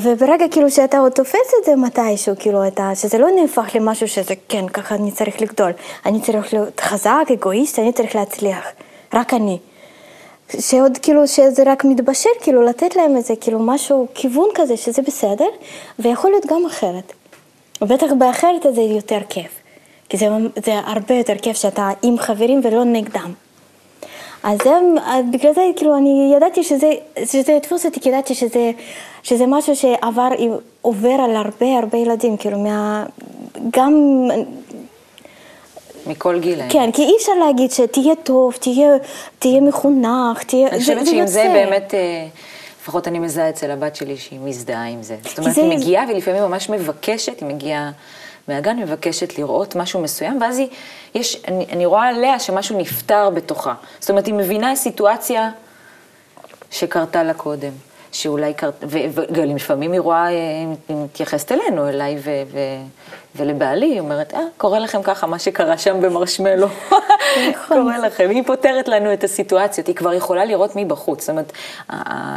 וברגע 0.02 0.46
כאילו 0.52 0.72
שאתה 0.72 0.98
עוד 0.98 1.12
תופס 1.12 1.54
את 1.60 1.66
זה 1.66 1.76
מתישהו, 1.76 2.34
כאילו 2.40 2.68
אתה, 2.68 2.92
שזה 2.96 3.18
לא 3.18 3.28
נהפך 3.42 3.76
למשהו 3.76 4.08
שזה 4.08 4.34
כן, 4.50 4.68
ככה 4.68 4.96
אני 4.96 5.12
צריך 5.12 5.42
לגדול. 5.42 5.72
אני 6.06 6.22
צריך 6.22 6.54
להיות 6.54 6.80
חזק, 6.80 7.26
אגואיסט, 7.34 7.80
אני 7.80 7.94
צריך 7.94 8.16
להצליח. 8.16 8.66
רק 9.14 9.34
אני. 9.34 9.58
שעוד 10.60 10.98
כאילו 11.02 11.28
שזה 11.28 11.64
רק 11.66 11.86
מתבשל, 11.86 12.30
כאילו 12.42 12.64
לתת 12.64 12.96
להם 12.96 13.18
איזה 13.18 13.34
כאילו 13.42 13.60
משהו, 13.60 14.08
כיוון 14.14 14.50
כזה 14.56 14.78
שזה 14.78 15.02
בסדר, 15.02 15.48
ויכול 16.00 16.32
להיות 16.32 16.46
גם 16.46 16.66
אחרת. 16.66 17.14
ובטח 17.82 18.08
באחרת 18.18 18.66
זה 18.76 18.82
יותר 18.82 19.20
כיף. 19.30 19.52
כי 20.10 20.18
זה, 20.18 20.28
זה 20.66 20.80
הרבה 20.86 21.16
יותר 21.16 21.36
כיף 21.42 21.58
שאתה 21.58 21.90
עם 22.02 22.18
חברים 22.18 22.62
ולא 22.64 22.84
נגדם. 22.84 23.34
אז 24.44 24.58
זה, 24.64 24.70
בגלל 25.32 25.54
זה, 25.54 25.62
כאילו, 25.76 25.98
אני 25.98 26.34
ידעתי 26.38 26.64
שזה, 26.64 26.92
שזה 27.26 27.52
יתפוס 27.52 27.86
אותי, 27.86 28.00
כי 28.00 28.10
ידעתי 28.10 28.36
שזה, 28.36 28.72
שזה 29.24 29.46
משהו 29.48 29.76
שעבר, 29.76 30.28
עובר 30.82 31.10
על 31.26 31.36
הרבה 31.36 31.78
הרבה 31.80 31.98
ילדים, 31.98 32.38
כאילו, 32.38 32.60
מה... 32.60 33.06
גם... 33.74 34.28
מכל 36.08 36.40
גילאים. 36.40 36.70
כן, 36.70 36.92
כי 36.92 37.02
אי 37.02 37.14
אפשר 37.18 37.32
להגיד 37.46 37.72
שתהיה 37.72 38.16
טוב, 38.24 38.54
תהיה, 38.54 38.88
תהיה 39.40 39.62
מחונך, 39.62 40.44
תהיה... 40.44 40.68
אני 40.68 40.80
חושבת 40.80 41.08
שעם 41.08 41.28
זה 41.28 41.50
באמת, 41.54 41.94
אה, 41.94 42.26
לפחות 42.82 43.08
אני 43.08 43.20
מזהה 43.20 43.50
אצל 43.50 43.72
הבת 43.72 43.96
שלי 43.96 44.18
שהיא 44.18 44.40
מזדהה 44.44 44.88
עם 44.88 45.04
זה. 45.04 45.16
זאת 45.30 45.40
אומרת, 45.40 45.54
זה- 45.54 45.62
היא 45.62 45.78
מגיעה 45.78 46.06
ולפעמים 46.10 46.44
ממש 46.44 46.70
מבקשת, 46.70 47.40
היא 47.40 47.50
מגיעה 47.50 47.92
מהגן, 48.48 48.80
מבקשת 48.80 49.38
לראות 49.38 49.76
משהו 49.76 50.02
מסוים, 50.02 50.42
ואז 50.42 50.58
היא, 50.58 50.68
יש, 51.16 51.44
אני, 51.48 51.66
אני 51.72 51.86
רואה 51.86 52.08
עליה 52.08 52.40
שמשהו 52.40 52.78
נפתר 52.78 53.30
בתוכה. 53.30 53.74
זאת 54.00 54.10
אומרת, 54.10 54.26
היא 54.26 54.34
מבינה 54.34 54.76
סיטואציה 54.76 55.50
שקרתה 56.72 57.24
לה 57.24 57.34
קודם. 57.34 57.72
שאולי 58.14 58.54
קרתה, 58.54 58.86
וגם 58.90 59.56
לפעמים 59.56 59.92
היא 59.92 60.00
רואה, 60.00 60.28
אה, 60.28 60.30
היא 60.90 60.98
מתייחסת 60.98 61.52
אלינו, 61.52 61.90
אליי 61.90 62.16
ו, 62.24 62.32
ו, 62.52 62.60
ולבעלי, 63.36 63.86
היא 63.86 64.00
אומרת, 64.00 64.34
אה, 64.34 64.40
קורה 64.58 64.80
לכם 64.80 65.04
ככה, 65.04 65.28
מה 65.28 65.40
שקרה 65.40 65.78
שם 65.78 66.02
במרשמלו. 66.02 66.68
קורה 67.68 67.98
לכם, 67.98 68.30
היא 68.30 68.44
פותרת 68.46 68.88
לנו 68.88 69.14
את 69.14 69.24
הסיטואציות, 69.24 69.88
היא 69.88 69.96
כבר 69.96 70.14
יכולה 70.14 70.46
לראות 70.46 70.72
מבחוץ. 70.76 71.22
זאת 71.22 71.30
אומרת, 71.30 71.52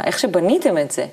איך 0.03 0.19
שבניתם 0.19 0.77
את 0.77 0.91
זה, 0.91 1.05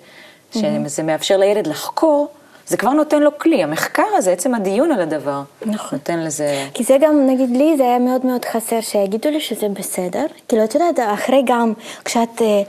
שזה 0.52 1.02
מאפשר 1.02 1.37
לילד 1.37 1.66
לחקור, 1.66 2.28
זה 2.66 2.77
כבר 2.77 2.90
נותן 2.90 3.22
לו 3.22 3.38
כלי. 3.38 3.62
המחקר 3.62 4.03
הזה, 4.16 4.33
עצם 4.33 4.55
הדיון 4.55 4.92
על 4.92 5.00
הדבר, 5.00 5.42
נכון. 5.66 5.98
נותן 5.98 6.18
לזה... 6.18 6.68
כי 6.74 6.85
זה 6.85 6.96
גם, 7.00 7.27
נגיד 7.27 7.50
לי, 7.50 7.77
זה 7.77 7.83
היה 7.83 7.98
מאוד 7.98 8.27
מאוד 8.27 8.44
חסר 8.44 8.81
שיגידו 8.81 9.31
לי 9.31 9.40
שזה 9.40 9.68
בסדר. 9.68 10.27
כאילו, 10.48 10.64
את 10.64 10.74
יודעת, 10.74 10.98
אחרי 11.14 11.42
גם, 11.46 11.72
כשאת 12.05 12.42
אה, 12.42 12.62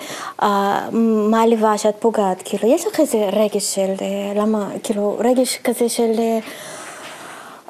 אה, 0.43 0.89
מעליבה, 1.29 1.77
שאת 1.77 1.95
פוגעת, 1.99 2.41
כאילו, 2.45 2.73
יש 2.73 2.87
לך 2.87 2.99
איזה 2.99 3.17
רגש 3.17 3.75
של, 3.75 3.93
אה, 4.01 4.41
למה, 4.41 4.69
כאילו, 4.83 5.17
רגש 5.19 5.59
כזה 5.63 5.89
של... 5.89 6.11
אה, 6.19 6.39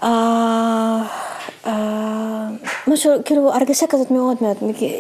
אה, 0.04 1.02
אה, 1.68 2.48
משהו, 2.88 3.12
כאילו, 3.26 3.54
הרגשה 3.54 3.88
כזאת 3.88 4.12
מאוד 4.12 4.38
מאוד, 4.42 4.58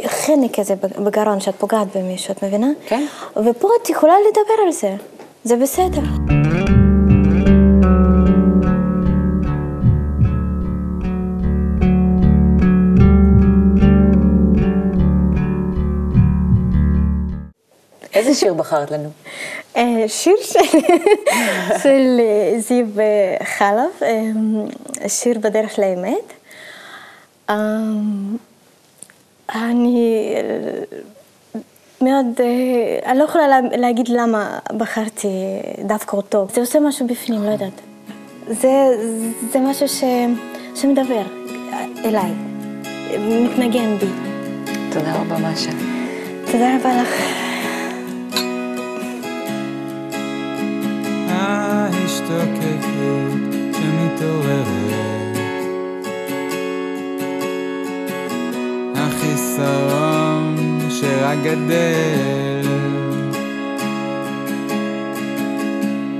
חנק 0.08 0.60
כזה 0.60 0.76
בגרון, 1.04 1.40
שאת 1.40 1.56
פוגעת 1.56 1.88
במישהו, 1.98 2.32
את 2.32 2.44
מבינה? 2.44 2.68
כן. 2.88 3.06
ופה 3.46 3.70
את 3.82 3.90
יכולה 3.90 4.14
לדבר 4.30 4.64
על 4.66 4.72
זה, 4.72 4.96
זה 5.44 5.56
בסדר. 5.56 6.45
איזה 18.16 18.36
שיר 18.36 18.54
בחרת 18.54 18.92
לנו? 18.92 19.10
אה, 19.78 20.04
שיר 20.08 20.36
של, 20.42 20.80
של 21.84 22.20
אה, 22.20 22.60
זיו 22.60 22.86
אה, 23.00 23.46
חלב, 23.46 24.10
שיר 25.08 25.40
בדרך 25.40 25.80
לאמת. 25.80 26.34
אני 29.56 30.34
מאוד, 32.02 32.26
אני 33.06 33.20
לא 33.20 33.24
יכולה 33.24 33.48
לה- 33.48 33.78
להגיד 33.78 34.08
למה 34.08 34.60
בחרתי 34.78 35.28
דווקא 35.86 36.16
אותו. 36.18 36.48
זה 36.54 36.62
עושה 36.62 36.80
משהו 36.80 37.08
בפנים, 37.08 37.44
לא 37.44 37.50
יודעת. 37.52 37.82
זה, 38.48 38.72
זה 39.52 39.60
משהו 39.60 39.88
ש, 39.88 40.04
שמדבר 40.76 41.22
אליי, 42.06 42.32
מתנגן 43.20 43.98
בי. 43.98 44.08
תודה 44.92 45.16
רבה, 45.16 45.38
משה. 45.38 45.72
תודה 46.52 46.76
רבה 46.80 47.02
לך. 47.02 47.45
ההשתוקקות 52.32 53.32
שמתעוררת. 53.74 55.38
החיסרון 58.96 60.56
שרק 60.90 61.38
גדל 61.44 62.68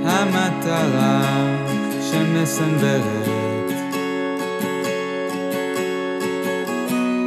המטרה 0.04 1.22
שמסנוורת 2.10 3.26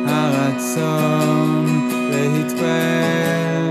הרצון 0.07 1.65
להתפעל 2.11 3.69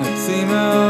הצמאון 0.00 0.87